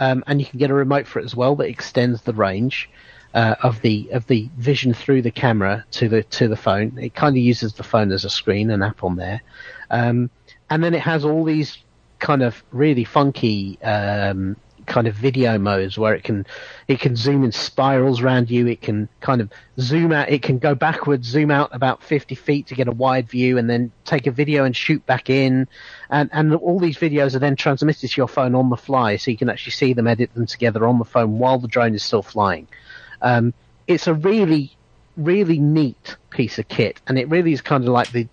[0.00, 2.88] um, and you can get a remote for it as well that extends the range
[3.34, 6.96] uh, of the of the vision through the camera to the to the phone.
[6.98, 9.42] It kind of uses the phone as a screen, an app on there,
[9.90, 10.30] um,
[10.70, 11.78] and then it has all these
[12.20, 16.46] kind of really funky um, kind of video modes where it can
[16.88, 18.66] it can zoom in spirals around you.
[18.66, 20.30] It can kind of zoom out.
[20.30, 23.68] It can go backwards, zoom out about fifty feet to get a wide view, and
[23.68, 25.68] then take a video and shoot back in.
[26.10, 29.30] And and all these videos are then transmitted to your phone on the fly, so
[29.30, 32.02] you can actually see them, edit them together on the phone while the drone is
[32.02, 32.68] still flying.
[33.22, 33.54] Um,
[33.86, 34.76] it's a really
[35.16, 38.26] really neat piece of kit, and it really is kind of like the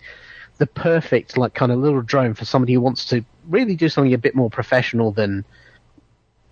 [0.58, 4.14] the perfect like kind of little drone for somebody who wants to really do something
[4.14, 5.44] a bit more professional than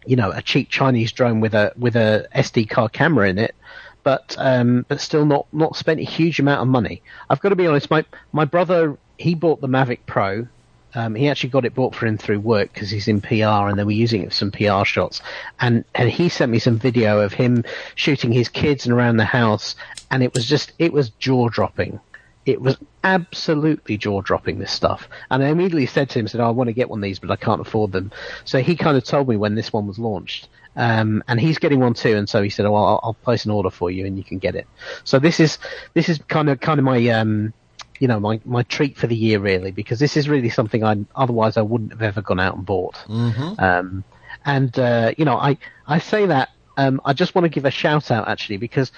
[0.07, 3.55] you know a cheap Chinese drone with a with a SD card camera in it,
[4.03, 7.03] but um, but still not not spent a huge amount of money.
[7.29, 7.91] I've got to be honest.
[7.91, 10.47] My my brother he bought the Mavic Pro.
[10.93, 13.79] Um, he actually got it bought for him through work because he's in PR and
[13.79, 15.23] they were using it for some PR shots.
[15.61, 19.25] And and he sent me some video of him shooting his kids and around the
[19.25, 19.77] house,
[20.11, 22.01] and it was just it was jaw dropping
[22.47, 25.09] it was absolutely jaw dropping this stuff.
[25.31, 27.19] And I immediately said to him, said, oh, I want to get one of these,
[27.19, 28.11] but I can't afford them.
[28.45, 30.49] So he kind of told me when this one was launched.
[30.77, 32.17] Um, and he's getting one too.
[32.17, 34.39] And so he said, oh, I'll, I'll place an order for you and you can
[34.39, 34.67] get it.
[35.05, 35.59] So this is,
[35.95, 37.53] this is kind of, kind of my, um,
[37.99, 41.05] you know, my, my treat for the year really, because this is really something I,
[41.15, 42.95] otherwise I wouldn't have ever gone out and bought.
[43.07, 43.63] Mm-hmm.
[43.63, 44.05] Um,
[44.47, 46.49] and, uh, you know, I, I say that,
[46.79, 48.93] um, I just want to give a shout out actually, because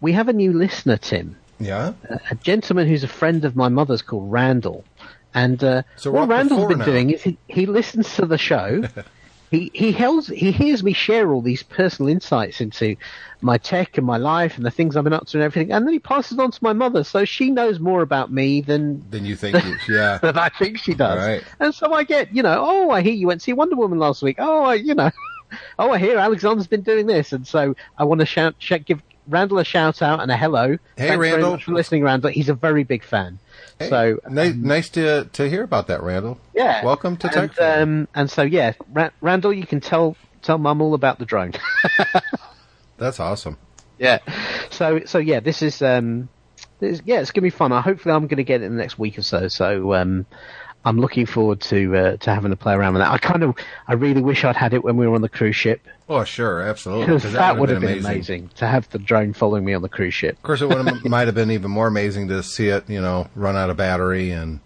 [0.00, 1.92] we have a new listener, Tim Yeah.
[2.30, 4.84] a gentleman who's a friend of my mother's called Randall.
[5.34, 6.84] And uh, So what Randall's been now.
[6.84, 8.82] doing is he, he listens to the show,
[9.50, 12.96] he he helps he hears me share all these personal insights into
[13.40, 15.86] my tech and my life and the things I've been up to and everything, and
[15.86, 19.24] then he passes on to my mother, so she knows more about me than Then
[19.24, 19.56] you think,
[19.88, 20.18] yeah.
[20.22, 21.18] than I think she does.
[21.18, 21.42] Right.
[21.60, 23.98] And so I get, you know, oh, I hear you went to see Wonder Woman
[23.98, 24.36] last week.
[24.38, 25.10] Oh, I, you know,
[25.78, 29.02] oh, I hear Alexander's been doing this, and so I want to shout, shout give
[29.28, 30.70] Randall a shout out and a hello.
[30.72, 31.50] Hey, Thanks very Randall.
[31.52, 32.30] much for listening, Randall.
[32.30, 33.38] He's a very big fan.
[33.80, 36.38] so nice, nice to to hear about that, Randall.
[36.54, 37.36] yeah, Welcome to Tech.
[37.36, 37.82] and, Fan.
[37.82, 41.52] um, and so yeah, Ra- Randall, you can tell tell Mum all about the drone.
[42.96, 43.56] That's awesome.
[43.98, 44.18] Yeah.
[44.70, 46.28] So so yeah, this is um,
[46.80, 47.72] this, yeah, it's gonna be fun.
[47.72, 49.48] I hopefully I'm gonna get it in the next week or so.
[49.48, 50.26] So um,
[50.88, 53.12] I'm looking forward to uh, to having to play around with that.
[53.12, 53.54] I kind of
[53.86, 56.62] I really wish I'd had it when we were on the cruise ship Oh, sure,
[56.62, 57.06] absolutely.
[57.06, 58.50] because 'cause that, would would've have been amazing.
[58.56, 60.36] to have the drone following me on the cruise ship.
[60.36, 63.28] Of course, it would might have been even more amazing to see it, you know,
[63.36, 64.60] run out of battery and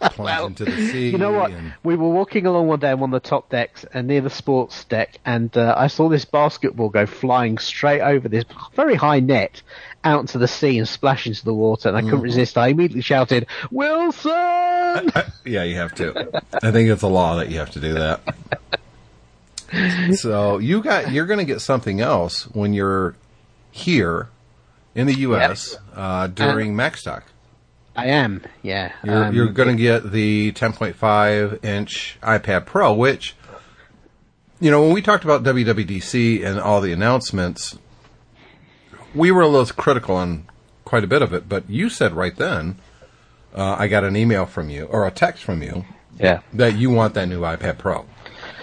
[0.00, 1.10] plunge Well, into the sea.
[1.14, 1.50] You know what?
[1.50, 4.20] and- We were walking along one day on one of the top decks and near
[4.20, 8.44] the sports deck, and uh, I saw this basketball go flying straight over this
[8.76, 9.62] very high net
[10.04, 11.88] out into the sea and splash into the water.
[11.88, 12.56] And I couldn't resist.
[12.58, 14.30] I immediately shouted, "Wilson!"
[15.44, 16.42] yeah, you have to.
[16.62, 18.22] I think it's a law that you have to do that.
[20.16, 23.16] so you got you're going to get something else when you're
[23.70, 24.28] here
[24.94, 25.76] in the U.S.
[25.94, 27.22] Uh, during MacStock.
[27.96, 28.42] I am.
[28.62, 28.92] Yeah.
[29.04, 33.36] You're, Um, you're going to get the 10.5 inch iPad Pro, which,
[34.60, 37.78] you know, when we talked about WWDC and all the announcements,
[39.14, 40.46] we were a little critical on
[40.84, 41.48] quite a bit of it.
[41.48, 42.76] But you said right then,
[43.54, 45.84] uh, I got an email from you or a text from you
[46.18, 46.40] Yeah.
[46.52, 48.04] that you want that new iPad Pro.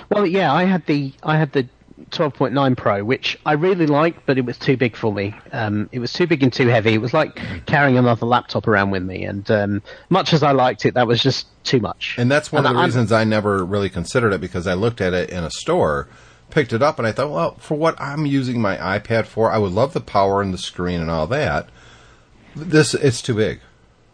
[0.09, 0.53] Well, yeah.
[0.53, 1.67] I had the I had the
[2.09, 5.33] 12.9 Pro, which I really liked, but it was too big for me.
[5.53, 6.93] Um, it was too big and too heavy.
[6.93, 10.85] It was like carrying another laptop around with me, and um, much as I liked
[10.85, 12.15] it, that was just too much.
[12.17, 14.99] And that's one of the I'm- reasons I never really considered it because I looked
[14.99, 16.07] at it in a store,
[16.51, 19.57] picked it up, and I thought, well, for what I'm using my iPad for, I
[19.57, 21.69] would love the power and the screen and all that.
[22.55, 23.61] This it's too big.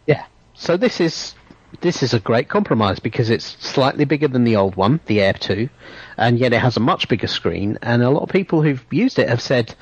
[0.06, 0.26] Yeah.
[0.54, 1.36] So this is
[1.82, 5.34] this is a great compromise because it's slightly bigger than the old one, the Air
[5.34, 5.69] 2,
[6.17, 7.78] and yet it has a much bigger screen.
[7.82, 9.76] And a lot of people who've used it have said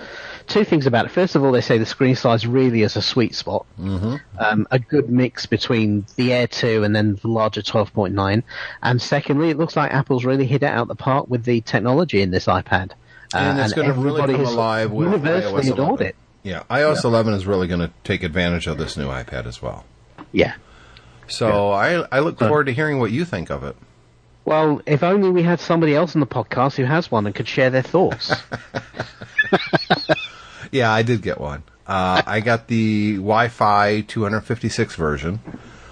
[0.48, 1.12] two things about it.
[1.12, 4.16] First of all, they say the screen size really is a sweet spot, mm-hmm.
[4.38, 8.44] um, a good mix between the Air 2 and then the larger 12.9.
[8.82, 12.22] And secondly, it looks like Apple's really hit it out the park with the technology
[12.22, 12.92] in this iPad.
[13.34, 16.16] Uh, and it's going to really come alive with universally adored it.
[16.44, 19.84] Yeah, iOS 11 is really going to take advantage of this new iPad as well.
[20.32, 20.54] Yeah.
[21.28, 23.76] So I I look forward to hearing what you think of it.
[24.46, 27.48] Well, if only we had somebody else on the podcast who has one and could
[27.48, 28.32] share their thoughts.
[30.72, 31.64] Yeah, I did get one.
[31.88, 35.40] Uh, I got the Wi-Fi 256 version.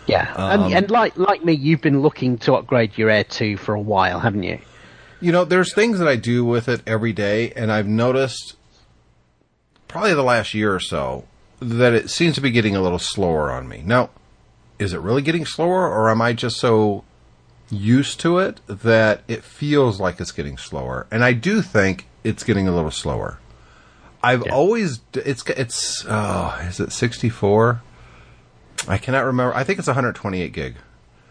[0.08, 3.58] yeah, Um, and, and like like me, you've been looking to upgrade your Air 2
[3.58, 4.60] for a while, haven't you?
[5.22, 8.56] You know, there's things that I do with it every day, and I've noticed
[9.88, 11.26] probably the last year or so
[11.60, 13.84] that it seems to be getting a little slower on me.
[13.86, 14.10] Now,
[14.80, 17.04] is it really getting slower, or am I just so
[17.70, 21.06] used to it that it feels like it's getting slower?
[21.12, 23.40] And I do think it's getting a little slower.
[24.24, 27.82] I've always it's it's oh is it 64?
[28.88, 29.56] I cannot remember.
[29.56, 30.76] I think it's 128 gig.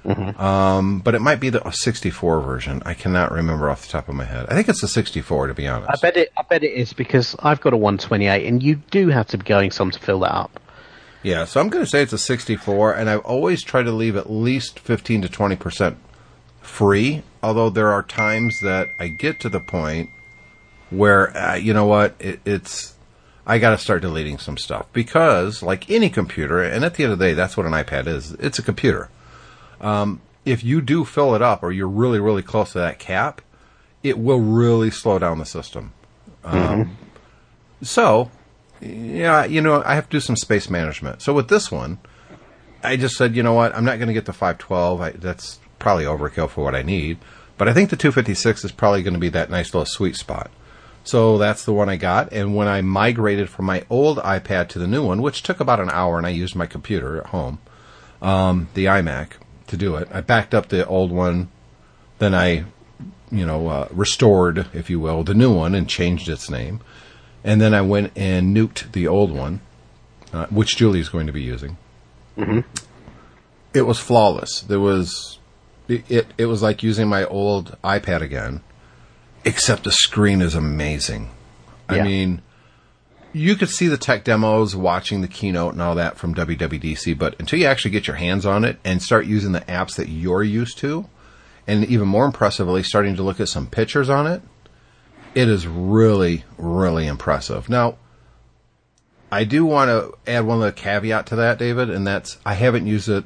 [0.05, 2.83] Um, but it might be the 64 version.
[2.85, 4.47] I cannot remember off the top of my head.
[4.49, 5.91] I think it's the 64 to be honest.
[5.93, 6.33] I bet it.
[6.37, 9.45] I bet it is because I've got a 128, and you do have to be
[9.45, 10.61] going some to fill that up.
[11.23, 14.17] Yeah, so I'm going to say it's a 64, and I've always tried to leave
[14.17, 15.99] at least 15 to 20 percent
[16.61, 17.23] free.
[17.43, 20.11] Although there are times that I get to the point
[20.93, 22.95] where uh, you know what, it, it's
[23.47, 27.13] I got to start deleting some stuff because, like any computer, and at the end
[27.13, 28.33] of the day, that's what an iPad is.
[28.33, 29.09] It's a computer.
[29.81, 33.41] Um, if you do fill it up, or you're really, really close to that cap,
[34.03, 35.93] it will really slow down the system.
[36.45, 36.97] Um,
[37.83, 38.31] so,
[38.81, 41.23] yeah, you know, I have to do some space management.
[41.23, 41.99] So with this one,
[42.83, 45.01] I just said, you know what, I'm not going to get the 512.
[45.01, 47.19] I, that's probably overkill for what I need.
[47.59, 50.51] But I think the 256 is probably going to be that nice little sweet spot.
[51.05, 52.33] So that's the one I got.
[52.33, 55.81] And when I migrated from my old iPad to the new one, which took about
[55.81, 57.59] an hour, and I used my computer at home,
[58.21, 59.33] um, the iMac,
[59.67, 61.49] to do it, I backed up the old one.
[62.19, 62.65] Then I,
[63.31, 66.81] you know, uh, restored, if you will, the new one and changed its name.
[67.43, 69.61] And then I went and nuked the old one,
[70.33, 71.79] uh, which Julie's going to be using.
[73.75, 74.61] It was flawless.
[74.61, 75.39] There was,
[75.89, 78.61] it, it, it was like using my old iPad again,
[79.45, 81.31] except the screen is amazing.
[81.89, 82.05] I Yeah.
[82.05, 82.43] mean,
[83.33, 87.35] you could see the tech demos, watching the keynote and all that from WWDC, but
[87.39, 90.43] until you actually get your hands on it and start using the apps that you're
[90.43, 91.07] used to,
[91.67, 94.43] and even more impressively, starting to look at some pictures on it,
[95.35, 97.69] it is really, really impressive.
[97.69, 97.97] Now,
[99.31, 102.87] I do want to add one little caveat to that, David, and that's I haven't
[102.87, 103.25] used it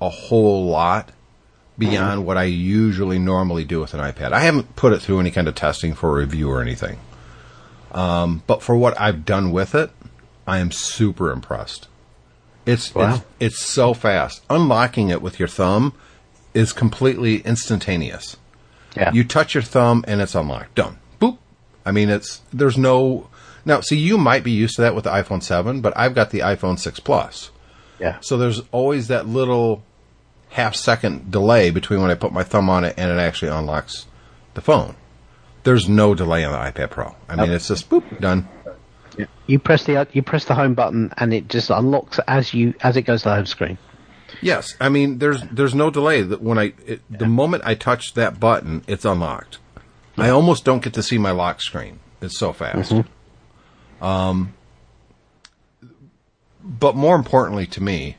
[0.00, 1.10] a whole lot
[1.76, 4.32] beyond what I usually normally do with an iPad.
[4.32, 6.98] I haven't put it through any kind of testing for review or anything.
[7.92, 9.90] Um, but for what I've done with it,
[10.46, 11.88] I am super impressed.
[12.66, 13.14] It's, wow.
[13.14, 14.42] it's it's so fast.
[14.48, 15.94] Unlocking it with your thumb
[16.54, 18.36] is completely instantaneous.
[18.96, 19.12] Yeah.
[19.12, 20.74] You touch your thumb and it's unlocked.
[20.74, 20.98] Done.
[21.20, 21.38] Boop.
[21.84, 23.28] I mean, it's there's no
[23.64, 23.80] now.
[23.80, 26.40] See, you might be used to that with the iPhone Seven, but I've got the
[26.40, 27.50] iPhone Six Plus.
[27.98, 28.18] Yeah.
[28.20, 29.82] So there's always that little
[30.54, 34.06] half second delay between when I put my thumb on it and it actually unlocks
[34.54, 34.94] the phone.
[35.64, 37.16] There's no delay on the iPad Pro.
[37.28, 38.48] I mean, it's just boop done.
[39.48, 42.96] You press the you press the home button and it just unlocks as you as
[42.96, 43.78] it goes to the home screen.
[44.40, 46.22] Yes, I mean there's there's no delay.
[46.22, 47.18] That when I it, yeah.
[47.18, 49.58] the moment I touch that button, it's unlocked.
[50.16, 50.26] Yeah.
[50.26, 51.98] I almost don't get to see my lock screen.
[52.20, 52.92] It's so fast.
[52.92, 54.04] Mm-hmm.
[54.04, 54.54] Um,
[56.62, 58.18] but more importantly to me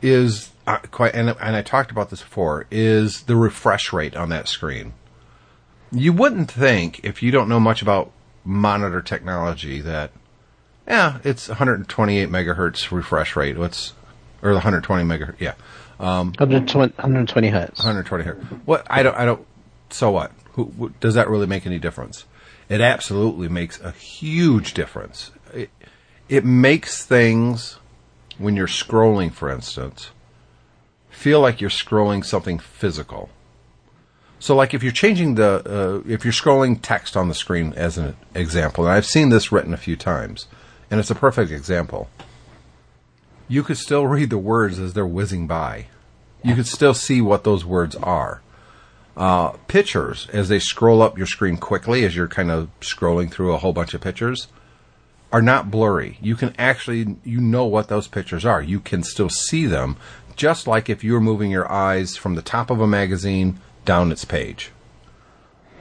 [0.00, 4.28] is uh, quite and and I talked about this before is the refresh rate on
[4.28, 4.94] that screen.
[5.90, 8.12] You wouldn't think if you don't know much about
[8.44, 10.10] monitor technology that,
[10.86, 13.58] yeah, it's 128 megahertz refresh rate.
[13.58, 13.92] What's
[14.42, 15.40] or the 120 megahertz?
[15.40, 15.54] Yeah,
[16.00, 17.78] um, 120, 120 hertz.
[17.80, 18.44] 120 hertz.
[18.64, 19.46] What I don't I don't.
[19.90, 20.32] So what?
[20.52, 22.24] Who, who, does that really make any difference?
[22.68, 25.30] It absolutely makes a huge difference.
[25.52, 25.70] It,
[26.28, 27.78] it makes things
[28.38, 30.10] when you're scrolling, for instance,
[31.22, 33.30] feel like you're scrolling something physical.
[34.40, 37.96] So, like if you're changing the, uh, if you're scrolling text on the screen as
[37.96, 40.46] an example, and I've seen this written a few times,
[40.90, 42.10] and it's a perfect example.
[43.46, 45.86] You could still read the words as they're whizzing by.
[46.42, 48.42] You could still see what those words are.
[49.16, 53.52] Uh, pictures, as they scroll up your screen quickly, as you're kind of scrolling through
[53.52, 54.48] a whole bunch of pictures,
[55.32, 56.18] are not blurry.
[56.20, 58.60] You can actually, you know what those pictures are.
[58.60, 59.96] You can still see them,
[60.42, 64.10] just like if you were moving your eyes from the top of a magazine down
[64.10, 64.72] its page.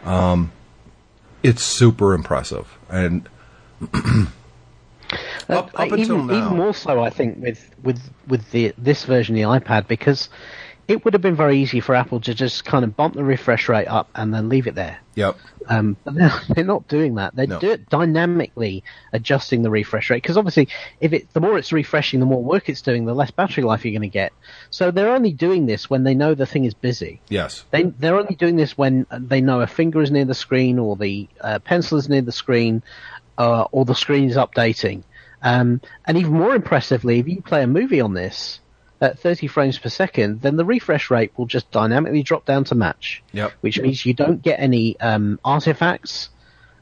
[0.05, 0.51] Um,
[1.41, 3.27] it's super impressive, and
[5.49, 9.35] up, up even, now, even more so, I think with with with the this version
[9.35, 10.29] of the iPad because
[10.87, 13.69] it would have been very easy for Apple to just kind of bump the refresh
[13.69, 14.99] rate up and then leave it there.
[15.15, 15.37] Yep.
[15.67, 17.35] Um, but they're, they're not doing that.
[17.35, 17.59] They no.
[17.59, 20.21] do it dynamically, adjusting the refresh rate.
[20.21, 23.31] Because obviously, if it the more it's refreshing, the more work it's doing, the less
[23.31, 24.33] battery life you're going to get.
[24.69, 27.21] So they're only doing this when they know the thing is busy.
[27.29, 27.65] Yes.
[27.71, 30.95] They they're only doing this when they know a finger is near the screen, or
[30.95, 32.81] the uh, pencil is near the screen,
[33.37, 35.03] uh, or the screen is updating.
[35.43, 38.60] Um, and even more impressively, if you play a movie on this,
[39.01, 42.75] at 30 frames per second, then the refresh rate will just dynamically drop down to
[42.75, 43.23] match.
[43.33, 43.53] Yep.
[43.61, 46.29] Which means you don't get any um, artifacts,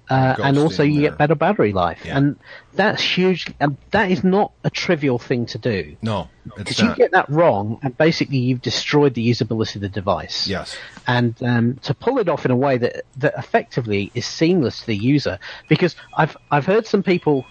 [0.09, 1.11] uh, and also you there.
[1.11, 2.01] get better battery life.
[2.03, 2.17] Yeah.
[2.17, 2.39] And
[2.73, 3.53] that's huge.
[3.59, 5.95] And that is not a trivial thing to do.
[6.01, 10.47] No, because you get that wrong, and basically you've destroyed the usability of the device.
[10.47, 10.75] Yes.
[11.07, 14.87] And um, to pull it off in a way that that effectively is seamless to
[14.87, 17.45] the user, because I've I've heard some people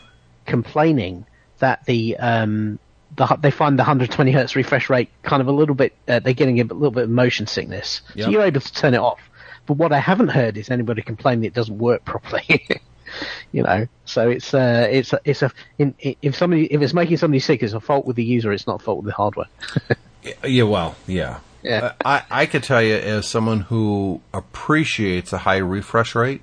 [0.45, 1.27] complaining
[1.61, 2.79] that the um,
[3.17, 6.33] the, they find the 120 hertz refresh rate kind of a little bit, uh, they're
[6.33, 8.03] getting a little bit of motion sickness.
[8.15, 8.25] Yep.
[8.25, 9.21] So you're able to turn it off.
[9.67, 12.67] But what I haven't heard is anybody complaining it doesn't work properly.
[13.53, 17.41] you know, so it's uh, it's it's a in, if somebody if it's making somebody
[17.41, 18.53] sick, it's a fault with the user.
[18.53, 19.47] It's not a fault with the hardware.
[20.45, 21.93] yeah, well, yeah, yeah.
[22.05, 26.43] I I could tell you as someone who appreciates a high refresh rate,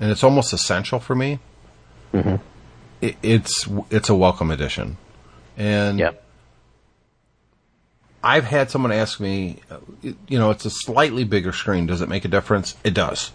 [0.00, 1.38] and it's almost essential for me.
[2.12, 2.36] Mm-hmm.
[3.00, 4.96] It, it's it's a welcome addition.
[5.58, 6.22] And yep.
[8.22, 9.58] I've had someone ask me,
[10.02, 11.86] you know, it's a slightly bigger screen.
[11.86, 12.76] Does it make a difference?
[12.84, 13.32] It does.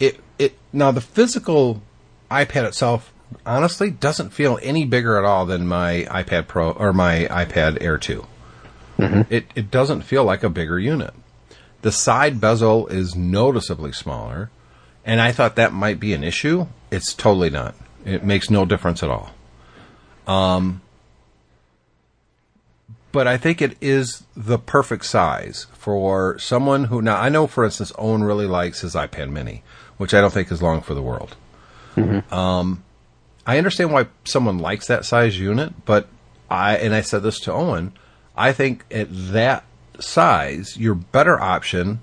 [0.00, 1.82] It it now the physical
[2.30, 3.12] iPad itself
[3.44, 7.98] honestly doesn't feel any bigger at all than my iPad Pro or my iPad Air
[7.98, 8.24] 2.
[8.98, 9.32] Mm-hmm.
[9.32, 11.14] It it doesn't feel like a bigger unit.
[11.82, 14.50] The side bezel is noticeably smaller,
[15.04, 16.66] and I thought that might be an issue.
[16.90, 17.74] It's totally not.
[18.04, 19.30] It makes no difference at all.
[20.26, 20.82] Um,
[23.18, 27.64] but I think it is the perfect size for someone who now I know, for
[27.64, 29.64] instance, Owen really likes his iPad Mini,
[29.96, 31.34] which I don't think is long for the world.
[31.96, 32.32] Mm-hmm.
[32.32, 32.84] Um,
[33.44, 36.06] I understand why someone likes that size unit, but
[36.48, 37.92] I and I said this to Owen,
[38.36, 39.64] I think at that
[39.98, 42.00] size, your better option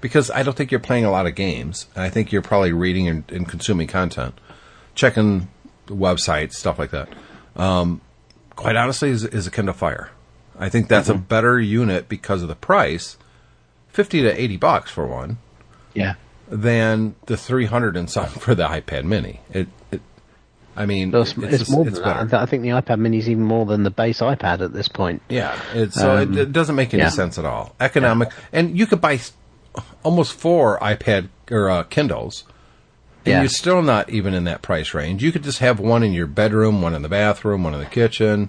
[0.00, 1.86] because I don't think you're playing a lot of games.
[1.94, 4.34] I think you're probably reading and, and consuming content,
[4.96, 5.46] checking
[5.86, 7.08] websites, stuff like that.
[7.54, 8.00] Um,
[8.56, 10.10] quite honestly, is, is a Kindle Fire.
[10.58, 11.18] I think that's mm-hmm.
[11.18, 13.16] a better unit because of the price
[13.88, 15.38] fifty to eighty bucks for one
[15.94, 16.14] Yeah.
[16.48, 19.40] than the three hundred and some for the iPad Mini.
[19.52, 20.00] It, it
[20.76, 22.24] I mean, Well, It's, it's, it's just- more it's than better.
[22.26, 22.40] that.
[22.40, 25.22] I think the iPad Mini is even more than the base iPad at this point.
[25.28, 27.10] Yeah, it's, so it, it doesn't make any yeah.
[27.10, 27.74] sense at all.
[27.80, 29.20] Economic, and you could buy
[30.02, 32.44] almost four iPad or uh, Kindles,
[33.24, 33.40] and Yeah.
[33.40, 35.22] you're still not even in that price range.
[35.22, 37.86] You could just have one in your bedroom, one in the bathroom, one in the
[37.86, 38.48] kitchen.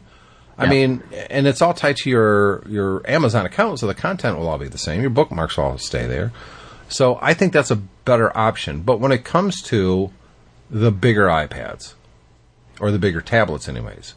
[0.57, 0.69] I Yeah.
[0.69, 4.57] mean, and it's all tied to your your Amazon account, so the content will all
[4.57, 5.01] be the same.
[5.01, 6.31] Your bookmarks will all stay there.
[6.87, 8.81] So I think that's a better option.
[8.81, 10.11] But when it comes to
[10.69, 11.93] the bigger iPads
[12.79, 14.13] or the bigger tablets, anyways,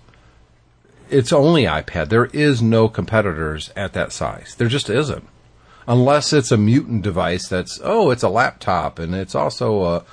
[1.11, 2.09] it's only iPad.
[2.11, 4.55] There is no competitors at that size.
[4.59, 5.27] There just isn't.
[5.87, 10.05] Unless it's a mutant device that's, oh, it's a laptop and it's also a.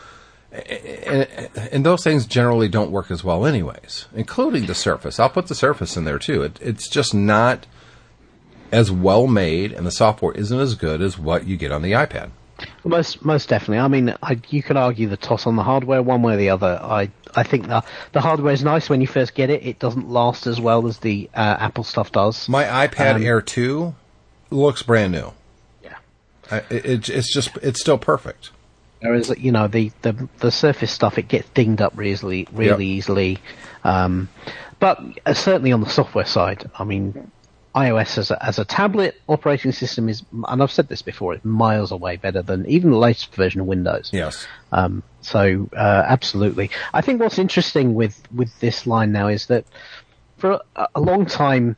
[0.55, 5.19] And, and those things generally don't work as well, anyways, including the Surface.
[5.19, 6.43] I'll put the Surface in there too.
[6.43, 7.65] It, it's just not
[8.71, 11.91] as well made, and the software isn't as good as what you get on the
[11.91, 12.31] iPad.
[12.85, 13.79] Most most definitely.
[13.79, 16.51] I mean, I, you could argue the toss on the hardware one way or the
[16.51, 16.79] other.
[16.81, 17.83] I I think the
[18.13, 19.65] the hardware is nice when you first get it.
[19.65, 22.47] It doesn't last as well as the uh, Apple stuff does.
[22.47, 23.93] My iPad Um, Air 2
[24.51, 25.33] looks brand new.
[25.83, 25.97] Yeah.
[26.49, 28.51] I, it, it's just, it's still perfect.
[29.01, 32.85] Whereas you know the, the the Surface stuff, it gets dinged up really easily, really
[32.85, 32.97] Yep.
[32.97, 33.37] easily.
[33.83, 34.29] Um,
[34.79, 37.31] but uh, certainly on the software side, I mean,
[37.75, 41.45] iOS as a, as a tablet operating system is, and I've said this before, it's
[41.45, 44.09] miles away better than even the latest version of Windows.
[44.13, 44.47] Yes.
[44.71, 49.65] Um, so uh, absolutely, I think what's interesting with with this line now is that
[50.37, 51.75] for a, a long time,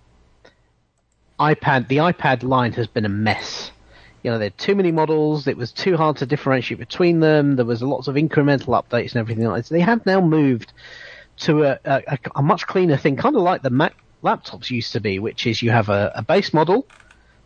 [1.39, 3.71] iPad the iPad line has been a mess.
[4.23, 5.47] You know, there are too many models.
[5.47, 7.55] It was too hard to differentiate between them.
[7.55, 9.69] There was lots of incremental updates and everything like this.
[9.69, 10.73] They have now moved
[11.37, 14.99] to a, a, a much cleaner thing, kind of like the Mac laptops used to
[14.99, 16.87] be, which is you have a, a base model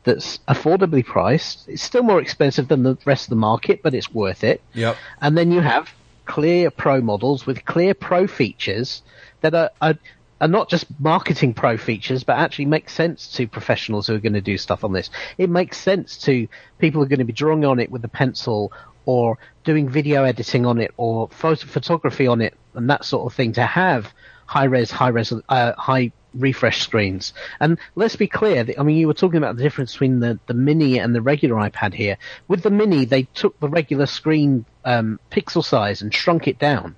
[0.04, 1.68] that's affordably priced.
[1.68, 4.62] It's still more expensive than the rest of the market, but it's worth it.
[4.74, 4.96] Yep.
[5.22, 5.90] And then you have
[6.26, 9.04] clear pro models with clear pro features
[9.42, 9.96] that are, are,
[10.42, 14.34] are not just marketing pro features, but actually make sense to professionals who are going
[14.34, 15.10] to do stuff on this.
[15.38, 16.48] It makes sense to
[16.80, 18.74] people who are going to be drawing on it with a pencil
[19.06, 23.36] or doing video editing on it or photo- photography on it and that sort of
[23.36, 24.12] thing to have
[24.48, 27.34] high res, high res, uh, high refresh screens.
[27.60, 30.54] And let's be clear, I mean, you were talking about the difference between the, the
[30.54, 32.18] mini and the regular iPad here.
[32.48, 36.96] With the mini, they took the regular screen um, pixel size and shrunk it down.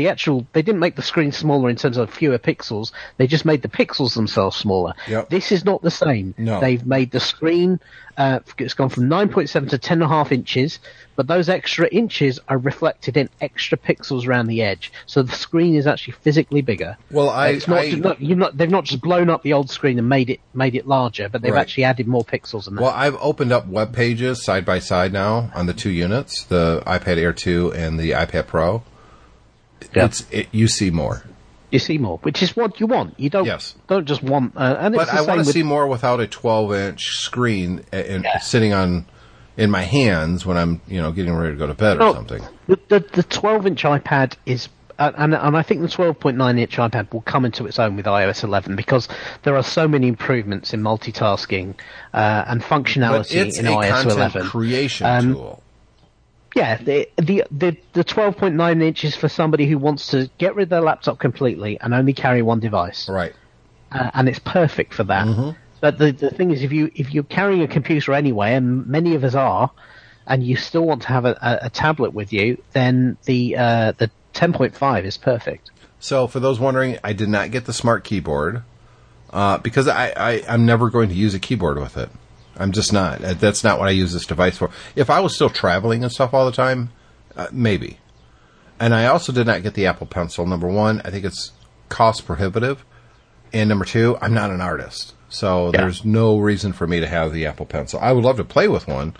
[0.00, 2.90] The actual, they didn't make the screen smaller in terms of fewer pixels.
[3.18, 4.94] They just made the pixels themselves smaller.
[5.06, 5.28] Yep.
[5.28, 6.34] This is not the same.
[6.38, 6.58] No.
[6.58, 7.80] They've made the screen,
[8.16, 10.78] uh, it's gone from 9.7 to 10.5 inches,
[11.16, 14.90] but those extra inches are reflected in extra pixels around the edge.
[15.04, 16.96] So the screen is actually physically bigger.
[17.10, 19.98] Well, I, It's not, I not, not, they've not just blown up the old screen
[19.98, 21.60] and made it made it larger, but they've Right.
[21.60, 22.80] actually added more pixels in that.
[22.80, 26.82] well, I've opened up web pages side by side now on the two units, the
[26.86, 28.82] iPad Air 2 and the iPad Pro.
[29.94, 30.04] Yeah.
[30.06, 31.24] It's it, you see more,
[31.70, 33.18] you see more, which is what you want.
[33.18, 33.74] You don't Yes.
[33.88, 34.56] don't just want.
[34.56, 38.24] Uh, and but the I want to see more without a 12 inch screen and
[38.24, 38.38] Yeah.
[38.40, 39.06] sitting on
[39.56, 42.42] in my hands when I'm you know getting ready to go to bed or something.
[42.68, 44.68] The, the, the 12 inch iPad is,
[44.98, 48.06] uh, and, and I think the 12.9 inch iPad will come into its own with
[48.06, 49.08] iOS 11 because
[49.42, 51.74] there are so many improvements in multitasking
[52.14, 54.46] uh, and functionality in iOS content 11.
[54.46, 55.59] creation Um, tool.
[56.54, 60.64] Yeah, the the the, the 12.9 inch is for somebody who wants to get rid
[60.64, 63.08] of their laptop completely and only carry one device.
[63.08, 63.32] Right.
[63.92, 65.26] uh, and it's perfect for that.
[65.80, 69.14] But the the thing is, if you if you're carrying a computer anyway, and many
[69.14, 69.70] of us are,
[70.26, 73.92] and you still want to have a, a, a tablet with you, then the uh,
[73.96, 75.70] the 10.5 is perfect.
[75.98, 78.62] So, for those wondering, I did not get the smart keyboard
[79.32, 82.10] uh, because I, I, I'm never going to use a keyboard with it.
[82.60, 83.24] I'm just not.
[83.24, 84.70] Uh, That's not what I use this device for.
[84.94, 86.90] If I was still traveling and stuff all the time,
[87.36, 87.98] uh, maybe.
[88.78, 90.46] And I also did not get the Apple Pencil.
[90.46, 91.52] Number one, I think it's
[91.88, 92.84] cost prohibitive.
[93.52, 95.14] And number two, I'm not an artist.
[95.28, 95.80] So Yeah.
[95.82, 97.98] there's no reason for me to have the Apple Pencil.
[98.00, 99.14] I would love to play with one,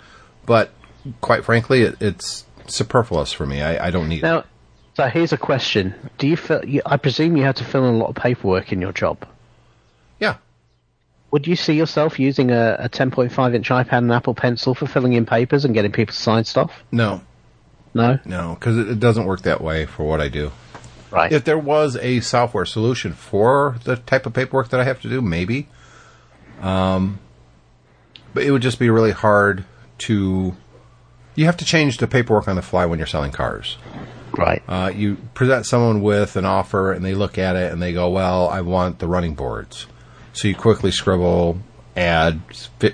[0.45, 0.71] but
[1.19, 3.61] quite frankly, it, it's superfluous for me.
[3.61, 4.23] I, I don't need it.
[4.23, 4.43] Now,
[4.95, 6.63] so here's a question: Do you feel?
[6.65, 9.25] You, I presume you have to fill in a lot of paperwork in your job.
[11.31, 15.13] Would you see yourself using a, a 10.5 inch iPad and Apple Pencil for filling
[15.13, 16.71] in papers and getting people to sign stuff?
[16.91, 17.21] No,
[17.93, 20.51] No, no, because it, it doesn't work that way for what I do.
[21.09, 21.31] right?
[21.31, 25.09] If there was a software solution for the type of paperwork that I have to
[25.09, 25.67] do, maybe.
[26.61, 27.19] Um,
[28.33, 29.65] but it would just be really hard
[29.99, 30.55] to.
[31.35, 33.77] You have to change the paperwork on the fly when you're selling cars.
[34.37, 34.61] right.
[34.67, 38.09] Uh, you present someone with an offer, and they look at it and they go,
[38.09, 39.87] "Well, I want the running boards."
[40.33, 41.59] So you quickly scribble,
[41.95, 42.41] add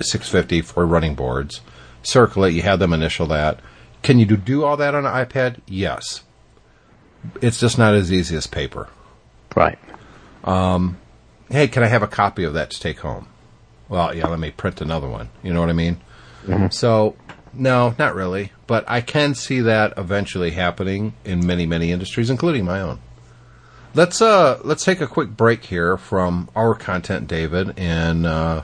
[0.02, 1.62] six fifty for running boards,
[2.04, 2.54] circle it.
[2.54, 3.60] You have them initial that.
[4.02, 5.60] Can you do, do all that on an iPad?
[5.68, 6.24] Yes.
[7.42, 8.88] It's just not as easy as paper.
[9.56, 9.80] Right.
[10.44, 10.98] Um,
[11.50, 13.28] hey, can I have a copy of that to take home?
[13.90, 15.30] Well, yeah, let me print another one.
[15.44, 16.00] You know what I mean?
[16.46, 16.68] Mm-hmm.
[16.70, 17.16] So,
[17.54, 18.52] no, not really.
[18.68, 23.00] But I can see that eventually happening in many, many industries, including my own.
[23.94, 28.64] Let's uh let's take a quick break here from our content, David, and uh,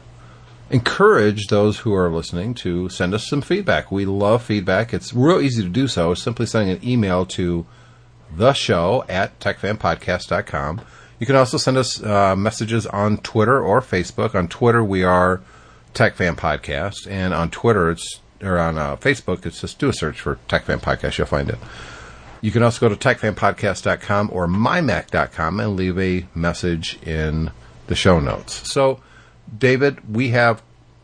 [0.69, 3.91] encourage those who are listening to send us some feedback.
[3.91, 4.93] We love feedback.
[4.93, 6.13] It's real easy to do so.
[6.13, 7.65] Simply sending an email to
[8.35, 10.81] the show at techfanpodcast.com.
[11.19, 14.35] You can also send us uh, messages on Twitter or Facebook.
[14.35, 15.41] On Twitter, we are
[15.93, 20.19] TechFan Podcast, and on Twitter, it's or on uh, Facebook, it's just do a search
[20.19, 21.17] for TechFan Podcast.
[21.17, 21.57] You'll find it.
[22.43, 27.51] You can also go to techfanpodcast.com or mymac.com and leave a message in
[27.87, 28.69] the show notes.
[28.69, 28.99] So,
[29.57, 30.61] David, we have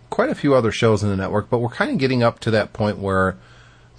[0.09, 2.51] quite a few other shows in the network, but we're kind of getting up to
[2.51, 3.37] that point where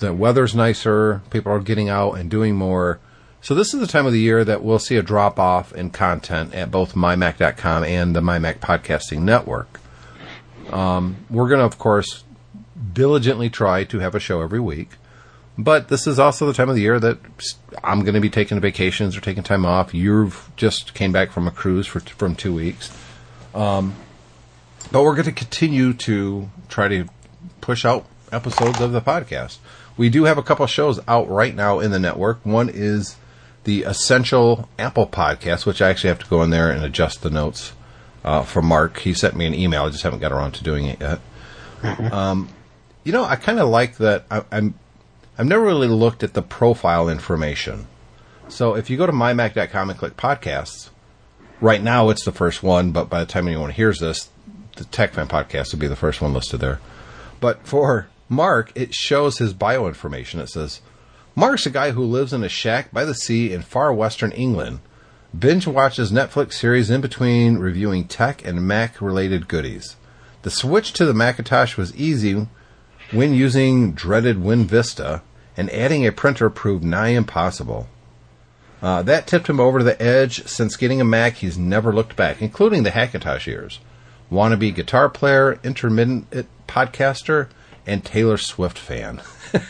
[0.01, 2.99] the weather's nicer, people are getting out and doing more.
[3.41, 5.89] So this is the time of the year that we'll see a drop off in
[5.89, 9.81] content at both mymac.com and the MyMac Podcasting Network.
[10.71, 12.23] Um, we're going to, of course,
[12.93, 14.91] diligently try to have a show every week.
[15.59, 17.19] But this is also the time of the year that
[17.85, 19.93] I'm going to be taking vacations or taking time off.
[19.93, 22.91] You've just came back from a cruise for from two weeks.
[23.55, 23.95] Um,
[24.91, 27.07] but we're going to continue to try to
[27.61, 29.59] push out episodes of the podcast.
[29.97, 32.45] We do have a couple of shows out right now in the network.
[32.45, 33.17] One is
[33.65, 37.31] the Essential Apple Podcast, which I actually have to go in there and adjust the
[37.31, 37.73] notes
[38.25, 39.01] uh, for Mark.
[39.01, 39.85] He sent me an email.
[39.85, 41.21] I just haven't got around to doing it yet.
[41.83, 42.51] Um,
[43.05, 44.27] you know, I kind of like that.
[44.31, 44.75] I, I'm
[45.41, 47.87] I've never really looked at the profile information.
[48.49, 50.91] So if you go to mymac.com and click podcasts,
[51.63, 54.29] right now it's the first one, but by the time anyone hears this,
[54.77, 56.79] the TechFan podcast will be the first one listed there.
[57.41, 60.41] But for Mark, it shows his bio information.
[60.41, 60.83] It says,
[61.35, 64.81] Mark's a guy who lives in a shack by the sea in far western England.
[65.37, 69.97] Binge watches Netflix series in between reviewing tech and Mac related goodies.
[70.43, 72.47] The switch to the Macintosh was easy
[73.11, 75.23] when using dreaded WinVista,
[75.61, 77.87] and adding a printer proved nigh impossible.
[78.81, 80.47] Uh, that tipped him over to the edge.
[80.47, 83.79] Since getting a Mac, he's never looked back, including the Hackintosh years.
[84.33, 87.49] Wannabe guitar player, intermittent podcaster,
[87.87, 89.21] and Taylor Swift fan.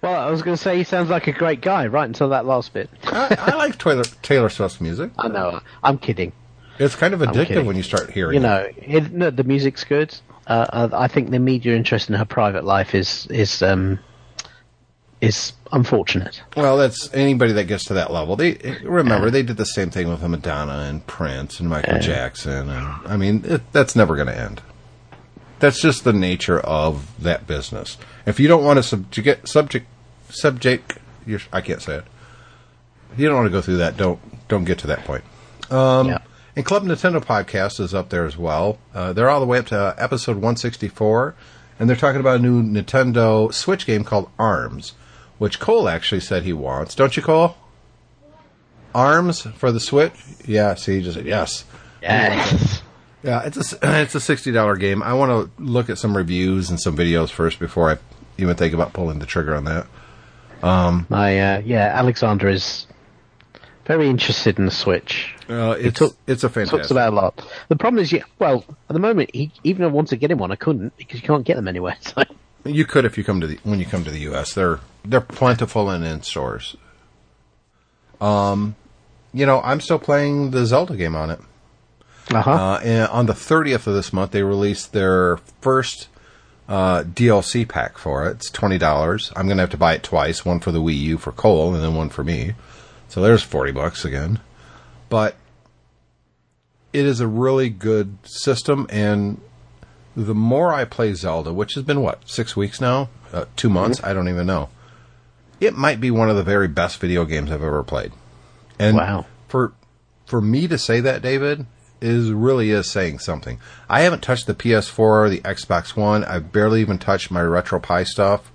[0.00, 2.44] Well, I was going to say he sounds like a great guy right until that
[2.44, 2.90] last bit.
[3.04, 5.10] I, I like Taylor, Taylor Swift's music.
[5.16, 5.60] I know.
[5.82, 6.32] I'm kidding.
[6.78, 10.14] It's kind of addictive when you start hearing You know, it, no, the music's good.
[10.46, 13.98] Uh, I I think the media interest in her private life is is um,
[15.26, 16.40] is unfortunate.
[16.56, 18.36] Well, that's anybody that gets to that level.
[18.36, 18.54] They
[18.84, 23.16] remember they did the same thing with Madonna and Prince and Michael Jackson, and I
[23.16, 24.62] mean it, that's never going to end.
[25.60, 27.96] That's just the nature of that business.
[28.26, 29.86] If you don't want to subject subject
[30.28, 32.04] subject, you're, I can't say it.
[33.12, 35.24] If you don't want to go through that, don't don't get to that point.
[35.70, 36.18] Um, Yeah.
[36.56, 38.78] And Club Nintendo podcast is up there as well.
[38.94, 41.34] Uh, they're all the way up to episode 164,
[41.80, 44.92] and they're talking about a new Nintendo Switch game called Arms,
[45.44, 46.94] which Cole actually said he wants.
[46.94, 47.54] Don't you, Cole?
[48.94, 50.14] Arms for the Switch?
[50.46, 50.74] Yeah.
[50.74, 51.66] See, he just said yes.
[52.00, 52.82] Yes.
[53.22, 55.02] Yeah, it's a it's a sixty dollar game.
[55.02, 57.98] I want to look at some reviews and some videos first before I
[58.38, 59.86] even think about pulling the trigger on that.
[60.62, 62.86] Um, My uh, yeah, Alexander is
[63.84, 65.34] very interested in the Switch.
[65.46, 66.80] Uh, it's took- it's a fantastic.
[66.80, 67.46] Talks about a lot.
[67.68, 70.30] The problem is, yeah, well, at the moment, he, even if I wanted to get
[70.30, 71.96] him one, I couldn't because you can't get them anywhere.
[72.00, 72.22] So
[72.64, 74.54] You could if you come to the when you come to the U.S.
[74.54, 76.76] They're they're plentiful and in stores.
[78.20, 78.74] Um,
[79.32, 81.40] you know, I'm still playing the Zelda game on it.
[82.32, 82.50] uh-huh.
[82.50, 86.08] Uh, and on the 30th of this month, they released their first
[86.68, 88.36] uh, DLC pack for it.
[88.36, 89.32] It's twenty dollars.
[89.36, 91.82] I'm gonna have to buy it twice: one for the Wii U for Cole, and
[91.82, 92.54] then one for me.
[93.08, 94.40] So there's forty bucks again.
[95.10, 95.36] But
[96.92, 99.40] it is a really good system, and
[100.16, 104.02] the more I play Zelda, which has been what six weeks now, uh, two months,
[104.04, 104.68] I don't even know.
[105.60, 108.12] It might be one of the very best video games I've ever played.
[108.78, 109.26] And Wow.
[109.48, 109.72] for
[110.26, 111.66] for me to say that, David,
[112.00, 113.58] is really is saying something.
[113.88, 116.24] I haven't touched the PS4 or the Xbox One.
[116.24, 118.50] I've barely even touched my retro RetroPie stuff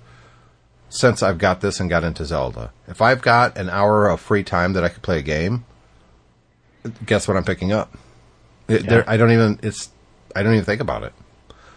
[0.88, 2.72] since I've got this and got into Zelda.
[2.88, 5.64] If I've got an hour of free time that I could play a game,
[7.06, 7.96] guess what I'm picking up?
[8.68, 9.90] It, there, I don't even it's
[10.34, 11.12] I don't even think about it.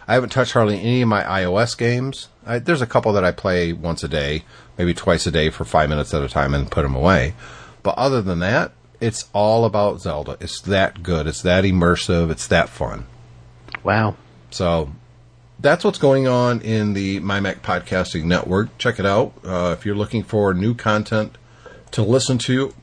[0.06, 2.28] I haven't touched hardly any of my iOS games.
[2.46, 4.44] I, there's a couple that I play once a day,
[4.76, 7.34] maybe twice a day for five minutes at a time, and put them away.
[7.82, 10.36] But other than that, it's all about Zelda.
[10.40, 11.26] It's that good.
[11.26, 12.30] It's that immersive.
[12.30, 13.06] It's that fun.
[13.82, 14.16] wow.
[14.50, 14.90] So,
[15.58, 18.76] that's what's going on in the MyMac Podcasting Network.
[18.78, 19.32] Check it out.
[19.44, 21.38] Uh, if you're looking for new content
[21.90, 22.74] to listen to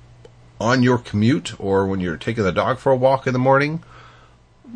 [0.59, 3.83] on your commute or when you're taking the dog for a walk in the morning,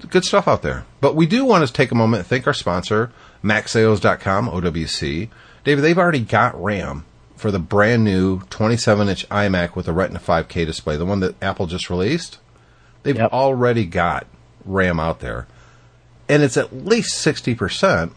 [0.10, 0.86] good stuff out there.
[1.02, 3.12] But we do want to take a moment and thank our sponsor,
[3.44, 5.30] MacSales.com, OWC.
[5.64, 10.20] David, they've already got RAM for the brand new 27 inch iMac with a Retina
[10.20, 12.38] 5K display, the one that Apple just released.
[13.04, 13.34] They've Yep.
[13.34, 14.26] already got
[14.66, 15.48] RAM out there.
[16.28, 18.12] And it's at least 60%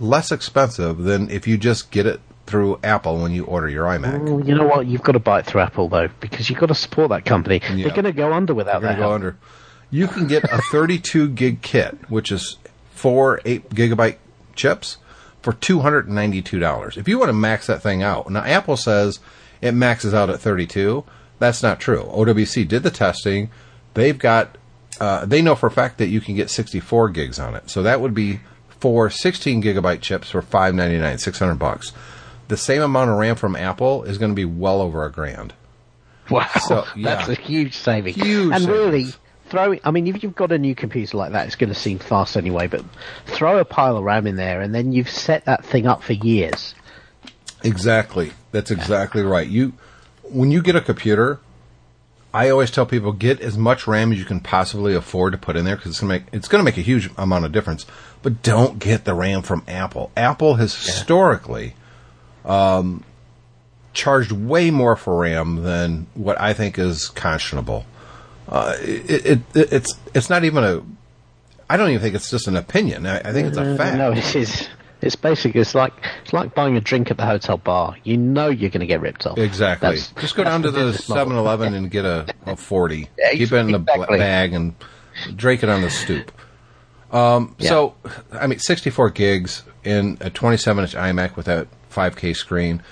[0.00, 4.22] less expensive than if you just get it through Apple when you order your iMac.
[4.22, 4.86] Well, you know what?
[4.86, 7.60] You've got to bite through Apple though, because you've got to support that company.
[7.62, 7.84] Yeah.
[7.86, 8.98] They're going to go under without You're that.
[8.98, 9.36] go under.
[9.90, 12.56] You can get a 32 gig kit, which is
[12.92, 14.16] four eight gigabyte
[14.54, 14.96] chips,
[15.42, 16.96] for two hundred and ninety two dollars.
[16.96, 19.20] If you want to max that thing out, now Apple says
[19.60, 21.04] it maxes out at 32.
[21.38, 22.02] That's not true.
[22.12, 23.50] OWC did the testing.
[23.94, 24.56] They've got.
[24.98, 27.68] Uh, they know for a fact that you can get 64 gigs on it.
[27.68, 28.40] So that would be
[28.80, 31.92] four 16 gigabyte chips for 599, 600 bucks.
[32.48, 35.52] The same amount of RAM from Apple is going to be well over a grand.
[36.30, 37.16] Wow, So, yeah.
[37.16, 38.14] that's a huge saving.
[38.14, 39.06] Huge and really,
[39.48, 39.80] throwing.
[39.84, 42.36] I mean, if you've got a new computer like that, it's going to seem fast
[42.36, 42.66] anyway.
[42.66, 42.84] But
[43.26, 46.12] throw a pile of RAM in there, and then you've set that thing up for
[46.12, 46.74] years.
[47.62, 48.32] Exactly.
[48.52, 49.46] That's exactly right.
[49.46, 49.72] You
[50.22, 51.40] when you get a computer,
[52.32, 55.56] I always tell people get as much RAM as you can possibly afford to put
[55.56, 57.86] in there because it's gonna make it's gonna make a huge amount of difference.
[58.22, 60.10] But don't get the RAM from Apple.
[60.16, 61.74] Apple has historically
[62.44, 63.04] um,
[63.92, 67.84] charged way more for RAM than what I think is conscionable.
[68.48, 70.82] Uh, it, it, it it's it's not even a.
[71.68, 73.06] I don't even think it's just an opinion.
[73.06, 73.96] I, I think it's a fact.
[73.96, 74.68] No, it is.
[75.02, 75.92] It's basically it's like
[76.22, 77.96] it's like buying a drink at the hotel bar.
[78.04, 79.36] You know you're going to get ripped off.
[79.36, 79.88] Exactly.
[79.88, 81.24] That's- Just go down to the business model.
[81.26, 83.08] 7 Eleven and get a, a 40.
[83.18, 84.18] Yeah, Keep it in the exactly.
[84.18, 84.74] bag and
[85.34, 86.32] drink it on the stoop.
[87.12, 87.68] Um, Yeah.
[87.68, 87.94] So,
[88.32, 92.82] I mean, 64 gigs in a 27 inch iMac with that 5K screen.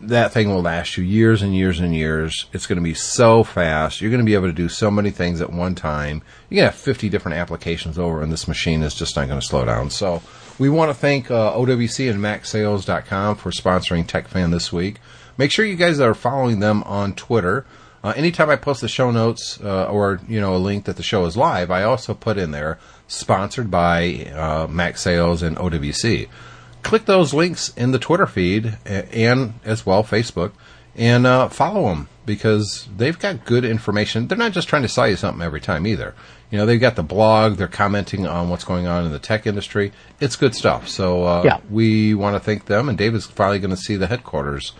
[0.00, 2.46] That thing will last you years and years and years.
[2.52, 4.00] It's going to be so fast.
[4.00, 6.22] You're going to be able to do so many things at one time.
[6.48, 9.46] You can have 50 different applications over, and this machine is just not going to
[9.46, 9.90] slow down.
[9.90, 10.22] So,
[10.58, 14.98] we want to thank uh, OWC and MacSales.com for sponsoring TechFan this week.
[15.36, 17.64] Make sure you guys are following them on Twitter.
[18.02, 21.02] Uh, anytime I post the show notes uh, or you know a link that the
[21.02, 26.28] show is live, I also put in there sponsored by uh, Sales and OWC.
[26.88, 30.52] Click those links in the Twitter feed and as well Facebook,
[30.96, 34.26] and uh, follow them because they've got good information.
[34.26, 36.14] They're not just trying to sell you something every time either.
[36.50, 37.56] You know, they've got the blog.
[37.56, 39.92] They're commenting on what's going on in the tech industry.
[40.18, 40.88] It's good stuff.
[40.88, 41.60] So uh, Yeah.
[41.68, 42.88] we want to thank them.
[42.88, 44.72] And David's finally going to see the headquarters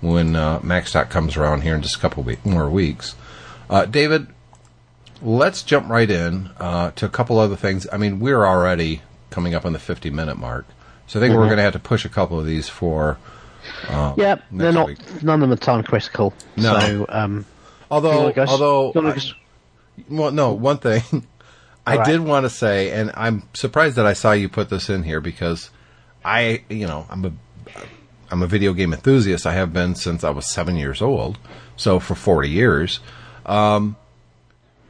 [0.00, 3.16] when uh, MaxDoc comes around here in just a couple week, more weeks.
[3.68, 4.28] Uh, David,
[5.20, 7.88] let's jump right in uh, to a couple other things.
[7.92, 10.64] I mean, we're already coming up on the 50 minute mark.
[11.06, 11.38] So I think Mm-hmm.
[11.40, 13.18] we're going to have to push a couple of these for.
[13.88, 14.86] Yeah, they're not.
[14.88, 15.22] week.
[15.22, 16.32] None of them are time critical.
[16.56, 16.78] No.
[16.80, 17.44] So, um,
[17.90, 19.18] Although, go although, I-
[20.08, 21.02] well, no, one thing
[21.86, 22.06] I right.
[22.06, 25.20] did want to say, and I'm surprised that I saw you put this in here
[25.20, 25.70] because
[26.24, 27.32] I, you know, I'm a,
[28.30, 29.46] I'm a video game enthusiast.
[29.46, 31.38] I have been since I was seven years old,
[31.76, 32.98] so for 40 years.
[33.46, 33.96] Um,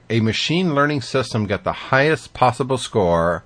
[0.09, 3.45] a machine learning system got the highest possible score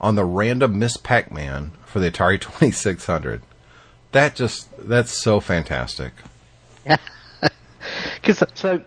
[0.00, 3.42] on the random Miss Pac-Man for the Atari 2600.
[4.12, 6.12] That just that's so fantastic.
[6.86, 6.96] Yeah.
[8.14, 8.82] Because so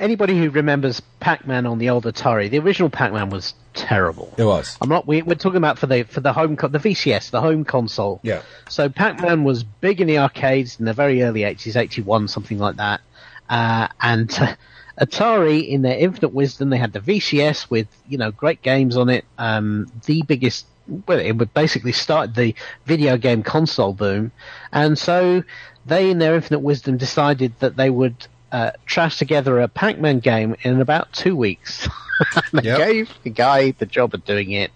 [0.00, 4.34] anybody who remembers Pac-Man on the old Atari, the original Pac-Man was terrible.
[4.36, 4.76] It was.
[4.80, 5.06] I'm not.
[5.06, 8.20] We, we're talking about for the for the home co- the VCS, the home console.
[8.22, 8.42] Yeah.
[8.68, 12.76] So Pac-Man was big in the arcades in the very early 80s, 81, something like
[12.76, 13.00] that.
[13.48, 14.30] Uh, and
[15.00, 19.08] Atari, in their infinite wisdom, they had the VCS with you know great games on
[19.08, 19.24] it.
[19.38, 20.66] Um, the biggest.
[21.06, 24.32] Well, it would basically start the video game console boom,
[24.72, 25.44] and so
[25.86, 30.56] they, in their infinite wisdom, decided that they would uh, trash together a Pac-Man game
[30.62, 31.88] in about two weeks.
[32.52, 32.76] they Yep.
[32.76, 34.72] gave the guy the job of doing it,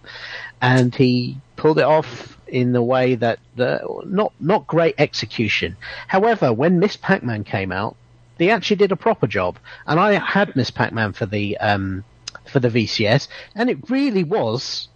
[0.60, 5.76] and he pulled it off in the way that uh, not not great execution.
[6.06, 7.96] However, when Miss Pac-Man came out,
[8.38, 9.56] they actually did a proper job,
[9.86, 12.04] and I had Miss Pac-Man for the um,
[12.46, 14.88] for the VCS, and it really was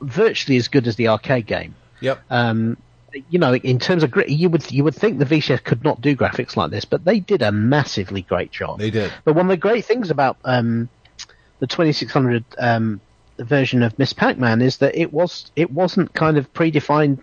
[0.00, 1.74] virtually as good as the arcade game.
[2.00, 2.20] Yep.
[2.30, 2.76] Um,
[3.30, 6.00] you know, in terms of grit, you would you would think the VCS could not
[6.00, 8.78] do graphics like this, but they did a massively great job.
[8.78, 9.12] They did.
[9.24, 10.88] But one of the great things about um,
[11.58, 13.00] the 2600 um,
[13.38, 17.20] version of Miss Pac-Man is that it was it wasn't kind of predefined.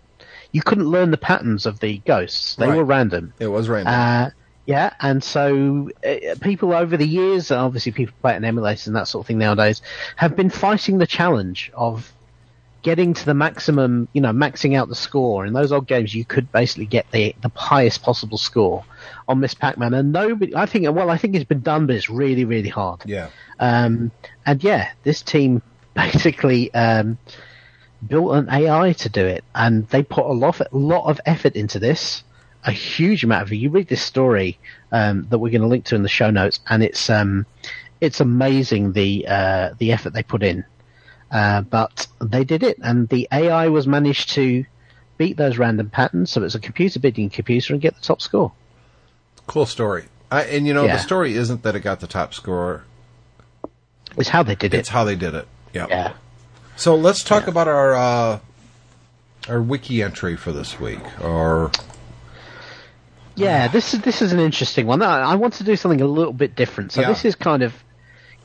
[0.51, 2.77] You couldn't learn the patterns of the ghosts; they Right.
[2.77, 3.33] were random.
[3.39, 3.93] It was random.
[3.93, 4.29] Uh,
[4.65, 8.95] yeah, and so uh, people over the years, obviously people play it in emulators and
[8.95, 9.81] that sort of thing nowadays,
[10.15, 12.13] have been fighting the challenge of
[12.83, 15.45] getting to the maximum, you know, maxing out the score.
[15.45, 18.85] In those old games, you could basically get the the highest possible score
[19.27, 20.55] on Miss Pac-Man, and nobody.
[20.55, 23.01] I think, well, I think it's been done, but it's really, really hard.
[23.05, 23.29] Yeah.
[23.59, 24.11] Um,
[24.45, 25.61] and yeah, this team
[25.93, 27.17] basically um,
[28.05, 31.55] built an AI to do it, and they put a lot, a lot of effort
[31.55, 32.23] into this.
[32.65, 33.57] A huge amount of it.
[33.57, 34.57] You read this story
[34.91, 37.45] um, that we're going to link to in the show notes, and it's um,
[37.99, 40.63] it's amazing the uh, the effort they put in.
[41.29, 44.63] Uh, but they did it, and the AI was managed to
[45.17, 46.31] beat those random patterns.
[46.31, 48.53] So it's a computer bidding computer and get the top score.
[49.47, 50.05] Cool story.
[50.31, 50.95] I, and you know, Yeah.
[50.95, 52.83] the story isn't that it got the top score;
[54.17, 54.77] It's how they did it.
[54.77, 55.47] it's how they did it.
[55.73, 55.89] Yep.
[55.89, 56.13] Yeah.
[56.75, 58.39] So let's talk about our uh,
[59.49, 61.01] our wiki entry for this week.
[61.21, 61.71] Or
[63.35, 65.01] Yeah, this is this is an interesting one.
[65.01, 66.91] I, I want to do something a little bit different.
[66.91, 67.07] So Yeah.
[67.09, 67.73] this is kind of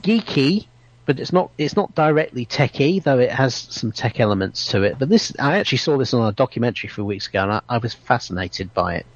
[0.02, 0.66] geeky,
[1.06, 4.98] but it's not it's not directly techy, though it has some tech elements to it.
[4.98, 7.60] But this I actually saw this on a documentary a few weeks ago, and I,
[7.68, 9.06] I was fascinated by it.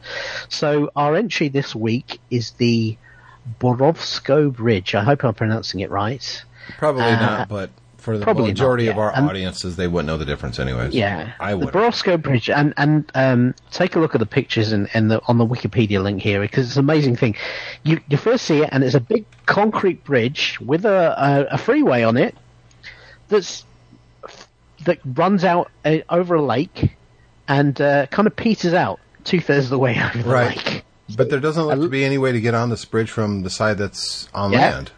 [0.49, 2.97] So our entry this week is the
[3.61, 4.95] Borovsko Bridge.
[4.95, 6.45] I hope I'm pronouncing it right.
[6.79, 7.71] probably Uh, not, but
[8.03, 10.93] for the probably not, majority of our And- audiences, they wouldn't know the difference, anyways.
[10.95, 11.69] Yeah, I the would.
[11.75, 15.39] Borovsko Bridge, and and um, take a look at the pictures and, and the, on
[15.39, 17.37] the Wikipedia link here because it's an amazing thing.
[17.85, 21.15] You you first see it, and it's a big concrete bridge with a
[21.51, 22.35] a, a freeway on it
[23.29, 23.65] that's
[24.85, 26.97] that runs out uh, over a lake
[27.49, 30.57] and uh, kind of peters out two thirds of the way over the Right.
[30.57, 30.85] lake.
[31.17, 33.51] But there doesn't look to be any way to get on this bridge from the
[33.51, 34.71] side that's on Yeah.
[34.75, 34.91] land.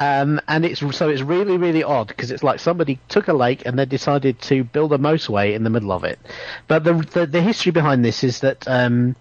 [0.00, 3.62] Um, and it's so it's really really odd because it's like somebody took a lake
[3.64, 6.18] and they decided to build a motorway in the middle of it.
[6.66, 9.14] But the the, the history behind this is that um,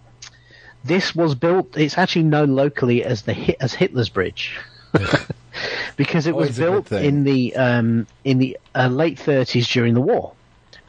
[0.83, 1.77] this was built.
[1.77, 4.57] It's actually known locally as the as Hitler's Bridge.
[5.95, 9.93] because it was Always good built in the um, in the uh, late 30s during
[9.93, 10.33] the war.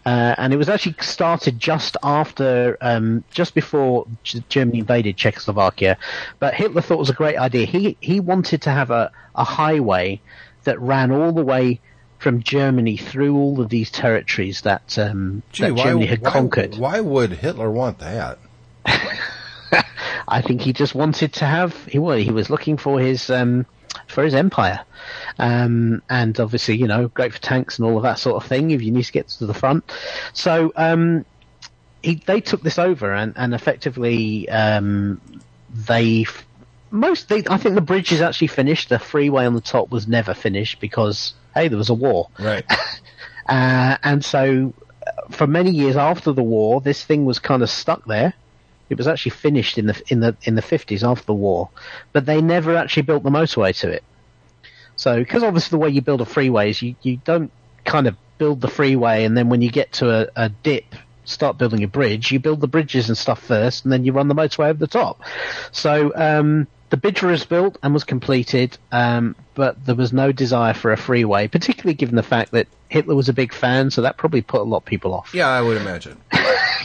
[0.06, 4.06] Uh, and it was actually started just after, um, just before
[4.50, 5.96] Germany invaded Czechoslovakia.
[6.38, 7.64] But Hitler thought it was a great idea.
[7.66, 10.20] He he wanted to have a, a highway
[10.64, 11.80] that ran all the way
[12.18, 16.30] from Germany through all of these territories that um, Gee, that why, Germany had why-
[16.30, 16.76] conquered.
[16.76, 18.38] Why would Hitler want that?
[20.28, 23.66] I think he just wanted to have he well, he was looking for his um,
[24.14, 24.80] for his empire,
[25.38, 28.70] um, and obviously you know great for tanks and all of that sort of thing
[28.70, 29.84] if you need to get to the front.
[30.32, 31.24] So um,
[32.02, 35.20] he they took this over and and effectively um,
[35.70, 36.26] they
[36.90, 38.88] most they, I think the bridge is actually finished.
[38.88, 42.28] The freeway on the top was never finished because hey there was a war.
[42.38, 42.64] Right.
[43.46, 44.72] Uh, and so,
[45.06, 48.32] uh, for many years after the war, this thing was kind of stuck there.
[48.90, 51.70] It was actually finished in the in the in the fifties after the war,
[52.12, 54.04] but they never actually built the motorway to it.
[54.96, 57.50] So, because obviously the way you build a freeway is you, you don't
[57.84, 60.84] kind of build the freeway and then when you get to a, a dip,
[61.24, 62.30] start building a bridge.
[62.30, 64.86] You build the bridges and stuff first, and then you run the motorway over the
[64.86, 65.20] top.
[65.72, 70.74] So um, the bridge was built and was completed, um, but there was no desire
[70.74, 74.16] for a freeway, particularly given the fact that Hitler was a big fan, so that
[74.16, 75.34] probably put a lot of people off.
[75.34, 76.20] Yeah, I would imagine.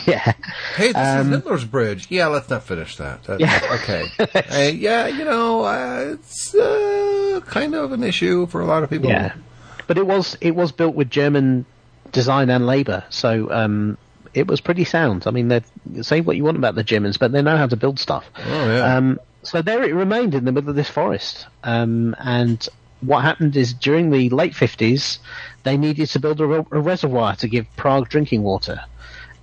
[0.06, 0.32] yeah.
[0.76, 2.06] Hey, this Um, is Hitler's bridge.
[2.10, 3.22] Yeah, let's not finish that.
[3.24, 3.60] That- Yeah.
[3.74, 4.04] Okay.
[4.48, 8.90] Hey, yeah, you know, uh, it's uh, kind of an issue for a lot of
[8.90, 9.08] people.
[9.10, 9.32] Yeah,
[9.86, 11.64] but it was it was built with German
[12.12, 13.96] design and labour, so um,
[14.34, 15.26] it was pretty sound.
[15.26, 15.62] I mean, they
[16.02, 18.24] say what you want about the Germans, but they know how to build stuff.
[18.36, 18.96] Oh, yeah.
[18.96, 22.68] Um, so there it remained in the middle of this forest, um, and
[23.00, 25.18] what happened is during the late fifties,
[25.62, 28.80] they needed to build a, re- a reservoir to give Prague drinking water,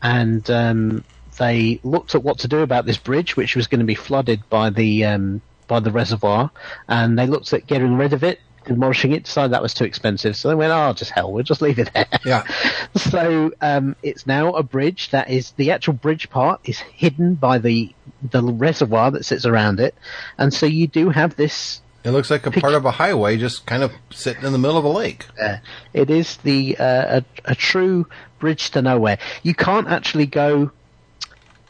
[0.02, 1.04] and um,
[1.38, 4.48] they looked at what to do about this bridge, which was going to be flooded
[4.50, 6.52] by the um, by the reservoir,
[6.88, 9.24] and they looked at getting rid of it, demolishing it.
[9.24, 11.92] Decided that was too expensive, so they went, "Oh, just hell, we'll just leave it
[11.94, 12.44] there." Yeah.
[12.96, 17.58] so um, it's now a bridge that is the actual bridge part is hidden by
[17.58, 19.96] the the reservoir that sits around it,
[20.38, 21.82] and so you do have this.
[22.08, 24.78] It looks like a part of a highway just kind of sitting in the middle
[24.78, 25.26] of a lake.
[25.38, 25.58] Uh,
[25.92, 28.08] it is the uh, a, a true
[28.40, 29.18] bridge to nowhere.
[29.44, 30.72] You can't actually go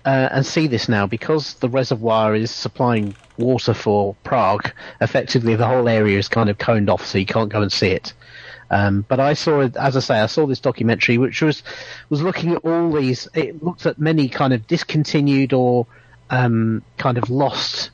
[0.05, 4.71] uh, and see this now because the reservoir is supplying water for Prague.
[5.01, 7.89] Effectively, the whole area is kind of coned off, so you can't go and see
[7.89, 8.13] it.
[8.69, 11.63] Um, but I saw, as I say, I saw this documentary which was
[12.09, 13.27] was looking at all these.
[13.33, 15.87] It looked at many kind of discontinued or
[16.29, 17.89] um, kind of lost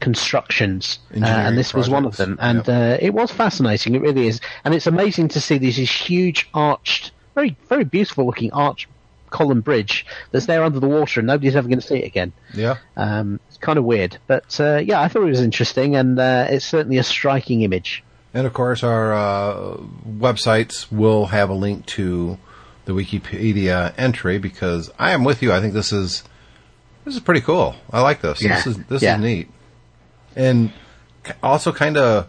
[0.00, 2.38] constructions, uh, and this was one of them.
[2.40, 2.68] And Yep.
[2.68, 3.94] uh, it was fascinating.
[3.94, 8.26] It really is, and it's amazing to see these, these huge arched, very very beautiful
[8.26, 8.88] looking arch
[9.30, 12.32] column bridge that's there under the water, and nobody's ever going to see it again.
[12.54, 12.76] Yeah.
[12.96, 16.46] Um, it's kind of weird, but uh, yeah, I thought it was interesting, and uh,
[16.50, 18.04] it's certainly a striking image.
[18.32, 19.76] And of course, our uh,
[20.08, 22.36] websites will have a link to
[22.84, 25.52] the Wikipedia entry because I am with you.
[25.52, 26.22] I think this is
[27.04, 27.74] this is pretty cool.
[27.92, 28.42] I like this.
[28.42, 28.56] Yeah.
[28.56, 29.16] This is this Yeah.
[29.16, 29.48] is neat,
[30.36, 30.72] and
[31.42, 32.28] also kind of.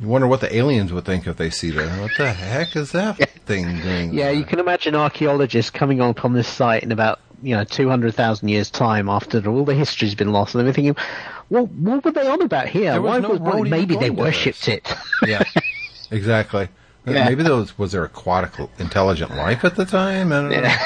[0.00, 2.00] You wonder what the aliens would think if they see that.
[2.00, 4.12] What the heck is that thing doing?
[4.12, 7.88] Yeah, you can imagine archaeologists coming on upon this site in about you know two
[7.88, 10.96] hundred thousand years' time after all the history's been lost, and they're thinking,
[11.48, 12.92] "Well, what were they on about here?
[12.92, 14.92] There was Why no was, well, maybe they worshipped it."
[15.26, 15.44] yeah,
[16.10, 16.68] exactly.
[17.06, 17.28] Yeah.
[17.28, 20.32] Maybe there was was there aquatic intelligent life at the time?
[20.32, 20.76] I don't know.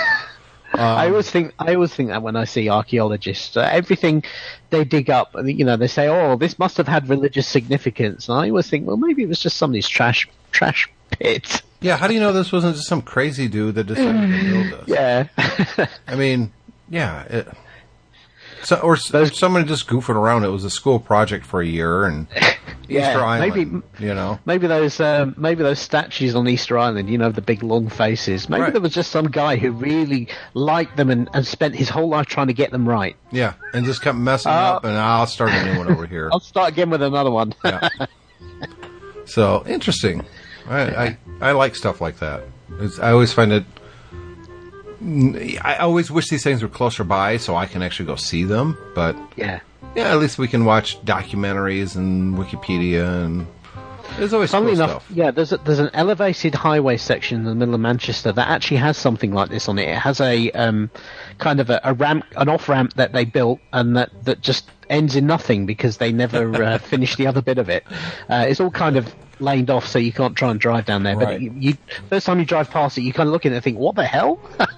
[0.84, 4.24] I always think I always think that when I see archaeologists, uh, everything
[4.70, 8.38] they dig up, you know, they say, "Oh, this must have had religious significance." And
[8.38, 11.62] I always think, well, maybe it was just somebody's trash trash pit.
[11.80, 14.80] Yeah, how do you know this wasn't just some crazy dude that decided to build
[14.80, 14.88] this?
[14.88, 16.52] Yeah, I mean,
[16.88, 17.22] yeah.
[17.24, 17.48] It,
[18.62, 20.44] so, or or someone just goofing around.
[20.44, 22.26] It was a school project for a year, and
[22.88, 23.54] Yeah, Easter Island.
[23.54, 24.38] maybe- you know.
[24.46, 28.48] maybe those um, maybe those statues on Easter Island, you know, the big long faces.
[28.48, 28.72] Maybe Right.
[28.72, 32.26] there was just some guy who really liked them and, and spent his whole life
[32.26, 33.14] trying to get them right.
[33.30, 36.30] Yeah, and just kept messing Uh, up, and I'll start a new one over here.
[36.32, 37.54] I'll start again with another one.
[37.64, 37.88] Yeah.
[39.24, 40.24] So interesting.
[40.68, 42.44] I, I I like stuff like that.
[42.80, 43.64] It's, I always find it.
[45.00, 48.76] I always wish these things were closer by so I can actually go see them.
[48.94, 49.60] But yeah.
[49.94, 53.46] yeah, at least we can watch documentaries and Wikipedia, and
[54.16, 55.16] there's always Funnily cool enough, stuff.
[55.16, 58.78] yeah, there's a, there's an elevated highway section in the middle of Manchester that actually
[58.78, 59.88] has something like this on it.
[59.88, 60.90] It has a um,
[61.38, 64.70] kind of a, a ramp, an off ramp that they built, and that, that just
[64.90, 67.84] ends in nothing because they never uh, finished the other bit of it.
[68.28, 71.16] Uh, it's all kind of laned off, so you can't try and drive down there.
[71.16, 71.26] Right.
[71.26, 71.76] But you, you,
[72.08, 73.94] first time you drive past it, you kind of look at it and think, "What
[73.94, 74.40] the hell?"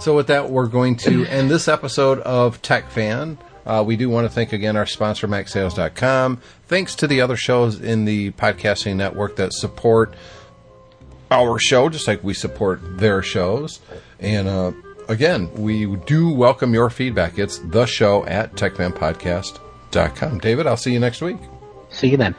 [0.00, 3.38] So with that, we're going to end this episode of Tech Fan.
[3.66, 6.40] Uh, we do want to thank again our sponsor, MacSales.com.
[6.66, 10.14] Thanks to the other shows in the podcasting network that support
[11.30, 13.80] our show, just like we support their shows.
[14.18, 14.72] And uh,
[15.08, 17.38] again, we do welcome your feedback.
[17.38, 20.38] It's the show at TechFanPodcast.com.
[20.38, 21.38] David, I'll see you next week.
[21.90, 22.34] See you then.